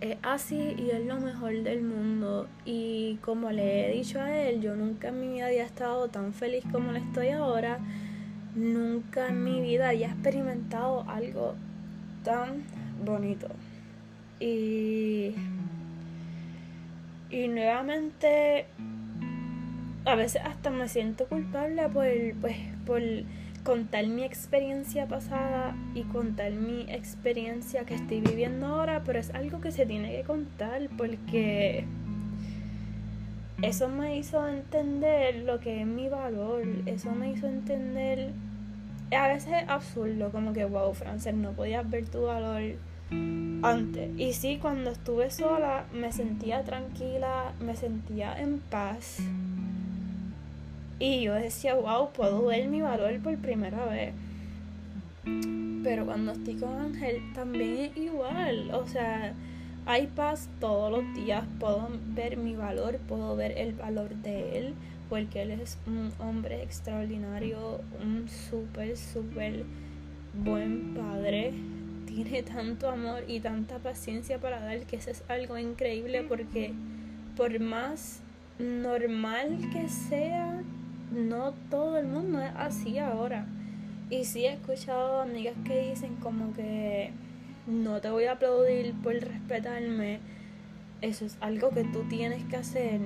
es 0.00 0.16
así 0.22 0.74
y 0.78 0.90
es 0.90 1.04
lo 1.04 1.18
mejor 1.20 1.62
del 1.62 1.82
mundo. 1.82 2.48
Y 2.64 3.16
como 3.22 3.50
le 3.50 3.88
he 3.88 3.92
dicho 3.94 4.20
a 4.20 4.36
él, 4.36 4.60
yo 4.60 4.76
nunca 4.76 5.08
en 5.08 5.20
mi 5.20 5.28
vida 5.28 5.46
había 5.46 5.64
estado 5.64 6.08
tan 6.08 6.32
feliz 6.32 6.64
como 6.70 6.92
lo 6.92 6.98
estoy 6.98 7.28
ahora. 7.28 7.78
Nunca 8.54 9.28
en 9.28 9.44
mi 9.44 9.60
vida 9.60 9.90
había 9.90 10.08
experimentado 10.08 11.04
algo 11.08 11.54
tan 12.24 12.64
bonito. 13.04 13.48
Y, 14.40 15.34
y 17.30 17.48
nuevamente, 17.48 18.66
a 20.06 20.14
veces 20.14 20.40
hasta 20.44 20.70
me 20.70 20.88
siento 20.88 21.26
culpable 21.26 21.88
por, 21.88 22.06
pues, 22.40 22.56
por 22.86 23.02
contar 23.64 24.06
mi 24.06 24.22
experiencia 24.22 25.06
pasada 25.08 25.76
y 25.94 26.04
contar 26.04 26.52
mi 26.52 26.82
experiencia 26.82 27.84
que 27.84 27.96
estoy 27.96 28.20
viviendo 28.20 28.66
ahora, 28.66 29.02
pero 29.04 29.18
es 29.18 29.30
algo 29.34 29.60
que 29.60 29.72
se 29.72 29.84
tiene 29.84 30.12
que 30.12 30.22
contar 30.22 30.88
porque 30.96 31.84
eso 33.62 33.88
me 33.88 34.16
hizo 34.16 34.46
entender 34.46 35.42
lo 35.42 35.58
que 35.58 35.80
es 35.80 35.86
mi 35.86 36.08
valor, 36.08 36.62
eso 36.86 37.10
me 37.10 37.32
hizo 37.32 37.48
entender, 37.48 38.30
a 39.10 39.26
veces 39.26 39.54
es 39.62 39.68
absurdo, 39.68 40.30
como 40.30 40.52
que, 40.52 40.64
wow, 40.64 40.94
Frances, 40.94 41.34
no 41.34 41.50
podías 41.50 41.88
ver 41.90 42.06
tu 42.08 42.22
valor 42.22 42.62
antes. 43.62 44.10
Y 44.16 44.34
sí, 44.34 44.58
cuando 44.62 44.90
estuve 44.90 45.30
sola 45.30 45.86
me 45.92 46.12
sentía 46.12 46.62
tranquila, 46.62 47.52
me 47.60 47.74
sentía 47.74 48.40
en 48.40 48.60
paz 48.60 49.18
y 50.98 51.22
yo 51.22 51.34
decía, 51.34 51.74
wow, 51.74 52.10
puedo 52.12 52.46
ver 52.46 52.68
mi 52.68 52.80
valor 52.80 53.20
por 53.20 53.36
primera 53.36 53.84
vez. 53.86 54.14
Pero 55.84 56.06
cuando 56.06 56.32
estoy 56.32 56.54
con 56.54 56.78
Ángel 56.78 57.20
también 57.34 57.90
es 57.90 57.96
igual. 57.96 58.70
O 58.72 58.86
sea, 58.86 59.34
hay 59.84 60.06
paz 60.06 60.48
todos 60.58 60.90
los 60.90 61.14
días. 61.14 61.44
Puedo 61.60 61.88
ver 62.14 62.38
mi 62.38 62.56
valor, 62.56 62.98
puedo 63.08 63.36
ver 63.36 63.52
el 63.58 63.74
valor 63.74 64.14
de 64.16 64.58
él. 64.58 64.74
Porque 65.10 65.42
él 65.42 65.52
es 65.52 65.78
un 65.86 66.12
hombre 66.18 66.62
extraordinario, 66.62 67.80
un 68.02 68.28
súper, 68.28 68.96
súper 68.96 69.64
buen 70.32 70.94
padre. 70.94 71.52
Tiene 72.06 72.42
tanto 72.42 72.88
amor 72.88 73.24
y 73.28 73.40
tanta 73.40 73.78
paciencia 73.78 74.38
para 74.38 74.60
dar 74.60 74.80
que 74.86 74.96
eso 74.96 75.10
es 75.10 75.22
algo 75.28 75.58
increíble 75.58 76.22
porque 76.22 76.72
por 77.36 77.60
más 77.60 78.20
normal 78.58 79.58
que 79.72 79.88
sea 79.88 80.62
no 81.12 81.52
todo 81.70 81.98
el 81.98 82.06
mundo 82.06 82.40
es 82.40 82.52
así 82.56 82.98
ahora. 82.98 83.46
Y 84.10 84.24
sí 84.24 84.44
he 84.44 84.52
escuchado 84.52 85.20
amigas 85.22 85.54
que 85.64 85.90
dicen 85.90 86.16
como 86.16 86.52
que 86.52 87.10
no 87.66 88.00
te 88.00 88.10
voy 88.10 88.24
a 88.24 88.32
aplaudir 88.32 88.94
por 89.02 89.14
respetarme. 89.14 90.20
Eso 91.02 91.26
es 91.26 91.36
algo 91.40 91.70
que 91.70 91.84
tú 91.84 92.04
tienes 92.08 92.44
que 92.44 92.56
hacer. 92.56 93.00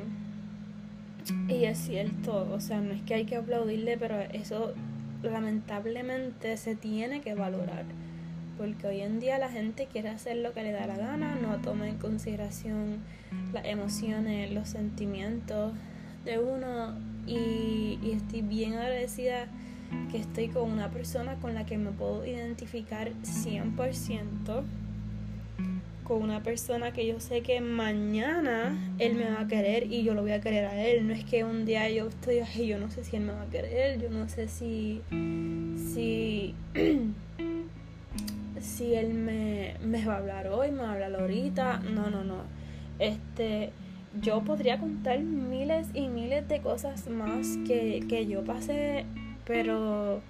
Y 1.49 1.65
es 1.65 1.79
cierto, 1.79 2.51
o 2.53 2.61
sea, 2.61 2.81
no 2.81 2.93
es 2.93 3.03
que 3.03 3.15
hay 3.15 3.25
que 3.25 3.37
aplaudirle, 3.37 3.97
pero 3.99 4.21
eso 4.21 4.75
lamentablemente 5.23 6.57
se 6.57 6.75
tiene 6.75 7.21
que 7.21 7.35
valorar. 7.35 7.85
Porque 8.59 8.87
hoy 8.87 9.01
en 9.01 9.21
día 9.21 9.39
la 9.39 9.49
gente 9.49 9.89
quiere 9.91 10.11
hacer 10.11 10.37
lo 10.37 10.53
que 10.53 10.63
le 10.63 10.73
da 10.73 10.87
la 10.87 10.97
gana, 10.97 11.37
no 11.37 11.57
toma 11.59 11.89
en 11.89 11.97
consideración 11.97 12.99
las 13.53 13.65
emociones, 13.65 14.53
los 14.53 14.69
sentimientos 14.69 15.73
de 16.25 16.39
uno 16.39 16.95
y, 17.27 17.99
estoy 18.13 18.43
bien 18.43 18.75
agradecida 18.75 19.47
que 20.11 20.19
estoy 20.19 20.49
con 20.49 20.71
una 20.71 20.91
persona 20.91 21.37
con 21.37 21.55
la 21.55 21.67
que 21.67 21.79
me 21.79 21.91
puedo 21.91 22.25
identificar 22.25 23.13
100%, 23.23 24.63
con 26.05 26.23
una 26.23 26.43
persona 26.43 26.93
que 26.93 27.07
yo 27.07 27.21
sé 27.21 27.43
que 27.43 27.61
mañana 27.61 28.77
él 28.99 29.15
me 29.15 29.31
va 29.31 29.43
a 29.43 29.49
querer 29.49 29.93
y 29.93 30.03
yo 30.03 30.15
lo 30.15 30.23
voy 30.23 30.33
a 30.33 30.41
querer 30.41 30.65
a 30.67 30.85
él. 30.85 31.07
No 31.07 31.15
es 31.15 31.25
que 31.25 31.45
un 31.45 31.65
día 31.65 31.89
yo 31.91 32.09
estoy 32.09 32.39
ahí, 32.39 32.67
yo 32.67 32.79
no 32.79 32.91
sé 32.91 33.05
si 33.05 33.17
él 33.17 33.23
me 33.23 33.33
va 33.33 33.43
a 33.43 33.47
querer, 33.47 34.01
yo 34.01 34.11
no 34.11 34.29
sé 34.29 34.49
si, 34.49 35.03
si, 35.95 36.55
si 38.61 38.95
él 38.95 39.15
me 39.15 40.05
va 40.05 40.15
a 40.15 40.19
hablar 40.19 40.49
hoy, 40.49 40.71
me 40.71 40.83
va 40.83 40.91
a 40.91 40.93
hablar 40.95 41.15
ahorita. 41.15 41.81
No, 41.81 42.11
no, 42.11 42.25
no. 42.25 42.43
Este, 43.01 43.71
yo 44.19 44.43
podría 44.43 44.79
contar 44.79 45.21
miles 45.21 45.89
y 45.95 46.09
miles 46.09 46.47
de 46.49 46.61
cosas 46.61 47.09
más 47.09 47.47
que, 47.67 48.27
yo 48.29 48.45
pasé, 48.45 49.05
pero 49.45 50.21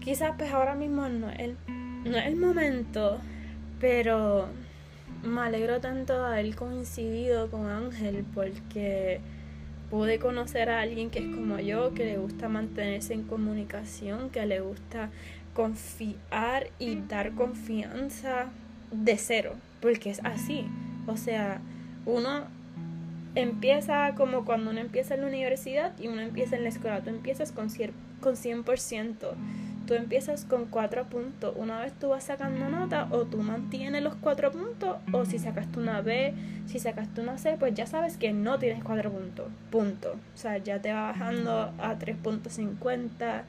quizás 0.00 0.32
pues 0.36 0.52
ahora 0.52 0.74
mismo 0.74 1.08
no 1.08 1.30
es, 1.30 1.38
el, 1.38 1.56
no 2.04 2.16
es 2.16 2.26
el 2.26 2.36
momento, 2.36 3.20
pero 3.80 4.48
me 5.22 5.42
alegro 5.42 5.80
tanto 5.80 6.18
de 6.18 6.26
haber 6.26 6.56
coincidido 6.56 7.50
con 7.50 7.66
Ángel 7.66 8.24
porque 8.34 9.20
pude 9.90 10.18
conocer 10.18 10.70
a 10.70 10.80
alguien 10.80 11.10
que 11.10 11.20
es 11.20 11.36
como 11.36 11.60
yo, 11.60 11.94
que 11.94 12.04
le 12.04 12.18
gusta 12.18 12.48
mantenerse 12.48 13.14
en 13.14 13.22
comunicación, 13.24 14.30
que 14.30 14.44
le 14.46 14.60
gusta 14.60 15.10
confiar 15.54 16.70
y 16.78 16.96
dar 16.96 17.32
confianza 17.32 18.46
de 18.90 19.16
cero, 19.18 19.54
porque 19.80 20.10
es 20.10 20.20
así. 20.24 20.66
O 21.06 21.16
sea, 21.16 21.60
uno 22.06 22.46
empieza 23.34 24.14
como 24.14 24.44
cuando 24.44 24.70
uno 24.70 24.80
empieza 24.80 25.14
en 25.14 25.22
la 25.22 25.26
universidad 25.26 25.92
y 25.98 26.08
uno 26.08 26.20
empieza 26.20 26.56
en 26.56 26.64
la 26.64 26.68
escuela. 26.68 27.02
Tú 27.02 27.10
empiezas 27.10 27.52
con, 27.52 27.68
con 28.20 28.34
100%. 28.34 29.16
Tú 29.86 29.94
empiezas 29.94 30.44
con 30.44 30.66
4 30.66 31.04
puntos. 31.06 31.54
Una 31.56 31.80
vez 31.80 31.92
tú 31.94 32.10
vas 32.10 32.24
sacando 32.24 32.68
nota, 32.68 33.08
o 33.10 33.24
tú 33.24 33.38
mantienes 33.38 34.02
los 34.02 34.14
4 34.14 34.52
puntos, 34.52 34.96
o 35.12 35.24
si 35.24 35.38
sacaste 35.38 35.78
una 35.80 36.00
B, 36.02 36.34
si 36.66 36.78
sacaste 36.78 37.20
una 37.20 37.36
C, 37.36 37.56
pues 37.58 37.74
ya 37.74 37.86
sabes 37.86 38.16
que 38.16 38.32
no 38.32 38.58
tienes 38.58 38.84
4 38.84 39.10
puntos. 39.10 39.46
Punto. 39.70 40.12
O 40.12 40.36
sea, 40.36 40.58
ya 40.58 40.80
te 40.80 40.92
va 40.92 41.02
bajando 41.02 41.72
a 41.78 41.98
3.50 41.98 43.42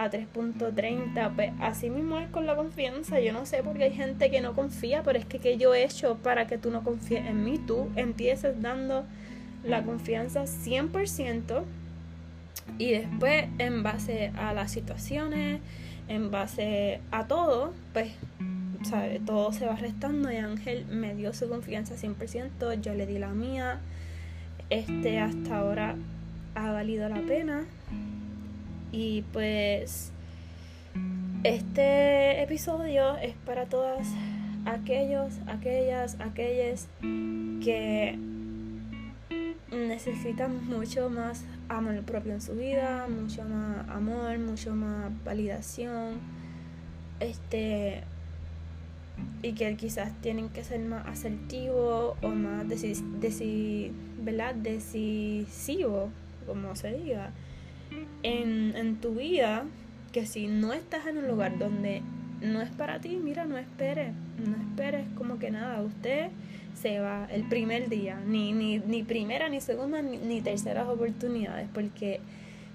a 0.00 0.10
3.30, 0.10 1.34
pues 1.34 1.52
así 1.60 1.90
mismo 1.90 2.18
es 2.18 2.28
con 2.30 2.46
la 2.46 2.56
confianza. 2.56 3.20
Yo 3.20 3.34
no 3.34 3.44
sé 3.44 3.62
por 3.62 3.76
qué 3.76 3.84
hay 3.84 3.92
gente 3.92 4.30
que 4.30 4.40
no 4.40 4.54
confía, 4.54 5.02
pero 5.02 5.18
es 5.18 5.26
que 5.26 5.38
que 5.40 5.58
yo 5.58 5.74
he 5.74 5.84
hecho 5.84 6.16
para 6.16 6.46
que 6.46 6.56
tú 6.56 6.70
no 6.70 6.82
confíes 6.82 7.26
en 7.26 7.44
mí. 7.44 7.58
Tú 7.58 7.90
empieces 7.96 8.62
dando 8.62 9.04
la 9.62 9.82
confianza 9.82 10.44
100% 10.44 11.64
y 12.78 12.92
después 12.92 13.44
en 13.58 13.82
base 13.82 14.32
a 14.38 14.54
las 14.54 14.72
situaciones, 14.72 15.60
en 16.08 16.30
base 16.30 17.02
a 17.10 17.26
todo, 17.26 17.74
pues 17.92 18.10
¿sabe? 18.84 19.20
todo 19.26 19.52
se 19.52 19.66
va 19.66 19.76
restando 19.76 20.32
y 20.32 20.36
Ángel 20.36 20.86
me 20.86 21.14
dio 21.14 21.34
su 21.34 21.46
confianza 21.46 21.94
100%, 21.94 22.80
yo 22.80 22.94
le 22.94 23.04
di 23.04 23.18
la 23.18 23.34
mía. 23.34 23.80
Este 24.70 25.18
hasta 25.18 25.58
ahora 25.58 25.96
ha 26.54 26.72
valido 26.72 27.06
la 27.10 27.20
pena 27.20 27.66
y 28.92 29.22
pues 29.32 30.12
este 31.44 32.42
episodio 32.42 33.16
es 33.16 33.34
para 33.46 33.66
todas 33.66 34.08
aquellos, 34.66 35.34
aquellas, 35.46 36.18
aquellas 36.20 36.88
que 37.00 38.18
necesitan 39.70 40.66
mucho 40.66 41.08
más 41.08 41.44
amor 41.68 42.02
propio 42.02 42.34
en 42.34 42.40
su 42.40 42.54
vida, 42.54 43.06
mucho 43.08 43.44
más 43.44 43.88
amor, 43.88 44.38
mucho 44.38 44.74
más 44.74 45.10
validación, 45.24 46.20
este 47.20 48.02
y 49.42 49.52
que 49.52 49.76
quizás 49.76 50.12
tienen 50.22 50.48
que 50.48 50.64
ser 50.64 50.80
más 50.80 51.06
asertivos 51.06 52.16
o 52.22 52.28
más 52.28 52.66
¿verdad? 54.22 54.54
decisivo, 54.54 56.10
como 56.46 56.74
se 56.74 56.92
diga 56.92 57.30
en, 58.22 58.76
en 58.76 58.96
tu 58.96 59.14
vida 59.14 59.64
que 60.12 60.26
si 60.26 60.46
no 60.46 60.72
estás 60.72 61.06
en 61.06 61.18
un 61.18 61.28
lugar 61.28 61.58
donde 61.58 62.02
no 62.40 62.62
es 62.62 62.70
para 62.70 63.00
ti, 63.00 63.18
mira, 63.22 63.44
no 63.44 63.58
esperes, 63.58 64.12
no 64.44 64.56
esperes 64.56 65.06
como 65.16 65.38
que 65.38 65.50
nada, 65.50 65.82
usted 65.82 66.28
se 66.80 67.00
va 67.00 67.26
el 67.30 67.44
primer 67.48 67.88
día, 67.88 68.18
ni, 68.26 68.52
ni, 68.52 68.78
ni 68.78 69.02
primera, 69.02 69.48
ni 69.48 69.60
segunda, 69.60 70.00
ni, 70.02 70.16
ni 70.16 70.40
terceras 70.40 70.88
oportunidades, 70.88 71.68
porque 71.74 72.20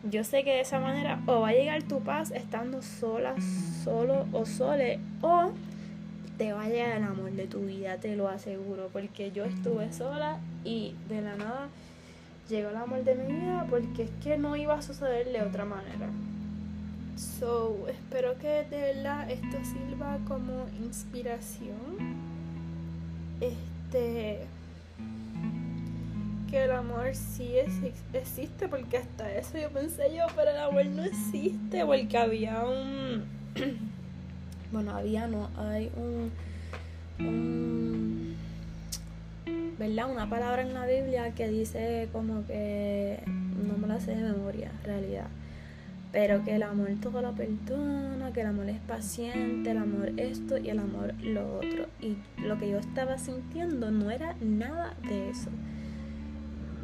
yo 0.10 0.24
sé 0.24 0.44
que 0.44 0.52
de 0.52 0.62
esa 0.62 0.80
manera 0.80 1.20
o 1.26 1.42
va 1.42 1.50
a 1.50 1.54
llegar 1.54 1.82
tu 1.84 2.00
paz 2.02 2.32
estando 2.32 2.82
sola, 2.82 3.36
solo 3.84 4.28
o 4.32 4.46
sole, 4.46 5.00
o 5.22 5.52
te 6.38 6.54
va 6.54 6.64
a 6.64 6.70
llegar 6.70 6.98
el 6.98 7.04
amor 7.04 7.32
de 7.32 7.48
tu 7.48 7.62
vida, 7.62 7.98
te 7.98 8.16
lo 8.16 8.28
aseguro, 8.28 8.90
porque 8.94 9.32
yo 9.32 9.46
estuve 9.46 9.92
sola 9.92 10.40
y 10.64 10.94
de 11.10 11.22
la 11.22 11.36
nada 11.36 11.70
llegó 12.50 12.70
el 12.70 12.76
amor 12.76 13.04
de 13.04 13.16
mi 13.16 13.34
vida 13.34 13.66
porque 13.70 14.04
es 14.04 14.10
que 14.24 14.38
no 14.38 14.56
iba 14.56 14.76
a 14.76 14.82
suceder 14.82 15.32
de 15.32 15.42
otra 15.42 15.66
manera. 15.66 16.10
So, 17.16 17.88
espero 17.88 18.38
que 18.38 18.66
de 18.70 18.94
verdad 18.94 19.30
esto 19.30 19.58
sirva 19.64 20.18
como 20.28 20.68
inspiración. 20.84 22.16
Este 23.40 24.46
que 26.50 26.64
el 26.64 26.72
amor 26.72 27.16
sí 27.16 27.54
existe 28.14 28.68
porque 28.68 28.98
hasta 28.98 29.32
eso 29.32 29.58
yo 29.58 29.70
pensé 29.72 30.16
yo, 30.16 30.26
pero 30.36 30.52
el 30.52 30.58
amor 30.58 30.86
no 30.86 31.04
existe 31.04 31.86
porque 31.86 32.18
había 32.18 32.64
un 32.64 33.24
bueno, 34.72 34.92
había 34.96 35.28
no, 35.28 35.50
hay 35.58 35.92
un 35.98 36.32
¿verdad? 39.88 40.12
Una 40.12 40.30
palabra 40.30 40.62
en 40.62 40.74
la 40.74 40.86
Biblia 40.86 41.32
que 41.36 41.48
dice 41.48 42.10
como 42.12 42.46
que, 42.46 43.20
no 43.26 43.78
me 43.78 43.88
la 43.88 44.00
sé 44.00 44.16
de 44.16 44.24
memoria, 44.24 44.72
en 44.80 44.84
realidad, 44.84 45.28
pero 46.12 46.44
que 46.44 46.56
el 46.56 46.64
amor 46.64 46.90
todo 47.02 47.22
lo 47.22 47.34
perdona, 47.34 48.32
que 48.34 48.42
el 48.42 48.48
amor 48.48 48.70
es 48.70 48.80
paciente, 48.80 49.72
el 49.72 49.78
amor 49.78 50.14
esto 50.18 50.58
y 50.58 50.70
el 50.70 50.80
amor 50.80 51.14
lo 51.22 51.58
otro. 51.58 51.88
Y 52.02 52.18
lo 52.42 52.58
que 52.58 52.70
yo 52.70 52.80
estaba 52.80 53.18
sintiendo 53.18 53.92
no 53.92 54.10
era 54.10 54.36
nada 54.42 54.96
de 55.08 55.30
eso. 55.30 55.50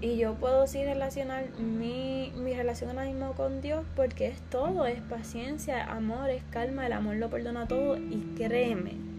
Y 0.01 0.17
yo 0.17 0.33
puedo 0.33 0.65
sí 0.65 0.83
relacionar 0.83 1.45
mi, 1.59 2.33
mi 2.35 2.53
relación 2.53 2.89
ahora 2.89 3.05
mismo 3.05 3.33
con 3.33 3.61
Dios 3.61 3.85
porque 3.95 4.27
es 4.27 4.39
todo, 4.49 4.85
es 4.85 4.99
paciencia, 5.01 5.85
amor, 5.85 6.29
es 6.29 6.43
calma, 6.49 6.87
el 6.87 6.93
amor 6.93 7.17
lo 7.17 7.29
perdona 7.29 7.67
todo 7.67 7.97
y 7.97 8.33
créeme, 8.35 9.10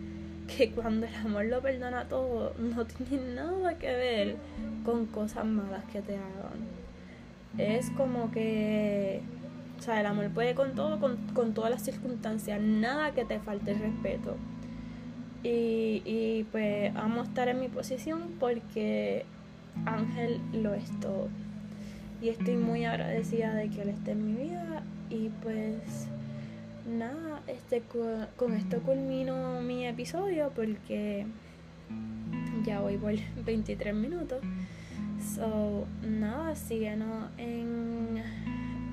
que 0.47 0.71
cuando 0.71 1.07
el 1.07 1.15
amor 1.15 1.45
lo 1.47 1.61
perdona 1.61 2.05
todo, 2.05 2.55
no 2.59 2.85
tiene 2.85 3.35
nada 3.35 3.79
que 3.79 3.87
ver 3.87 4.37
con 4.85 5.07
cosas 5.07 5.45
malas 5.45 5.85
que 5.93 6.01
te 6.03 6.17
hagan. 6.17 6.83
Es 7.59 7.91
como 7.91 8.31
que, 8.31 9.21
o 9.79 9.83
sea, 9.83 10.01
el 10.01 10.07
amor 10.07 10.31
puede 10.31 10.55
con 10.55 10.75
todo, 10.75 10.99
con, 11.35 11.55
todas 11.55 11.71
las 11.71 11.83
circunstancias, 11.83 12.61
nada 12.61 13.13
que 13.13 13.25
te 13.25 13.39
falte 13.41 13.73
el 13.73 13.81
respeto. 13.81 14.37
Y, 15.43 16.03
y 16.05 16.47
pues 16.51 16.95
amo 16.97 17.23
estar 17.23 17.49
en 17.49 17.61
mi 17.61 17.69
posición 17.69 18.37
porque 18.39 19.25
Ángel 19.85 20.41
lo 20.53 20.75
es 20.75 20.89
todo. 21.01 21.29
Y 22.21 22.29
estoy 22.29 22.57
muy 22.57 22.85
agradecida 22.85 23.53
de 23.55 23.69
que 23.69 23.83
él 23.83 23.89
esté 23.89 24.13
en 24.13 24.27
mi 24.27 24.43
vida 24.45 24.83
y 25.11 25.29
pues 25.43 26.09
nada, 26.93 27.43
este, 27.47 27.83
con 28.37 28.53
esto 28.53 28.81
culmino 28.83 29.61
mi 29.61 29.87
episodio 29.87 30.53
porque 30.55 31.27
ya 32.65 32.81
voy 32.81 32.97
por 32.97 33.15
23 33.45 33.95
minutos. 33.95 34.41
So, 35.35 35.87
nada, 36.03 36.55
síguenos 36.57 37.31
en 37.39 38.23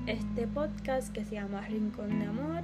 este 0.06 0.46
podcast 0.46 1.12
que 1.12 1.24
se 1.24 1.34
llama 1.34 1.60
Rincón 1.62 2.18
de 2.18 2.26
Amor. 2.26 2.62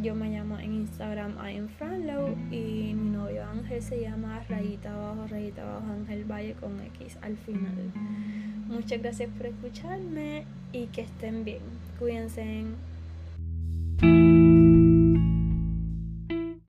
Yo 0.00 0.14
me 0.14 0.30
llamo 0.30 0.58
en 0.58 0.72
Instagram 0.72 1.36
I 1.36 1.58
am 1.58 1.68
Franlow 1.68 2.30
y 2.50 2.94
mi 2.94 3.10
novio 3.10 3.44
Ángel 3.44 3.82
se 3.82 4.00
llama 4.00 4.42
Rayita 4.48 4.94
Abajo, 4.94 5.26
Rayita 5.28 5.62
Abajo 5.62 5.92
Ángel 5.92 6.24
Valle 6.24 6.54
con 6.54 6.80
X 6.80 7.18
al 7.20 7.36
final. 7.36 7.92
Muchas 8.68 9.02
gracias 9.02 9.28
por 9.36 9.46
escucharme 9.46 10.44
y 10.72 10.86
que 10.86 11.02
estén 11.02 11.44
bien. 11.44 11.60
Cuídense. 11.98 12.64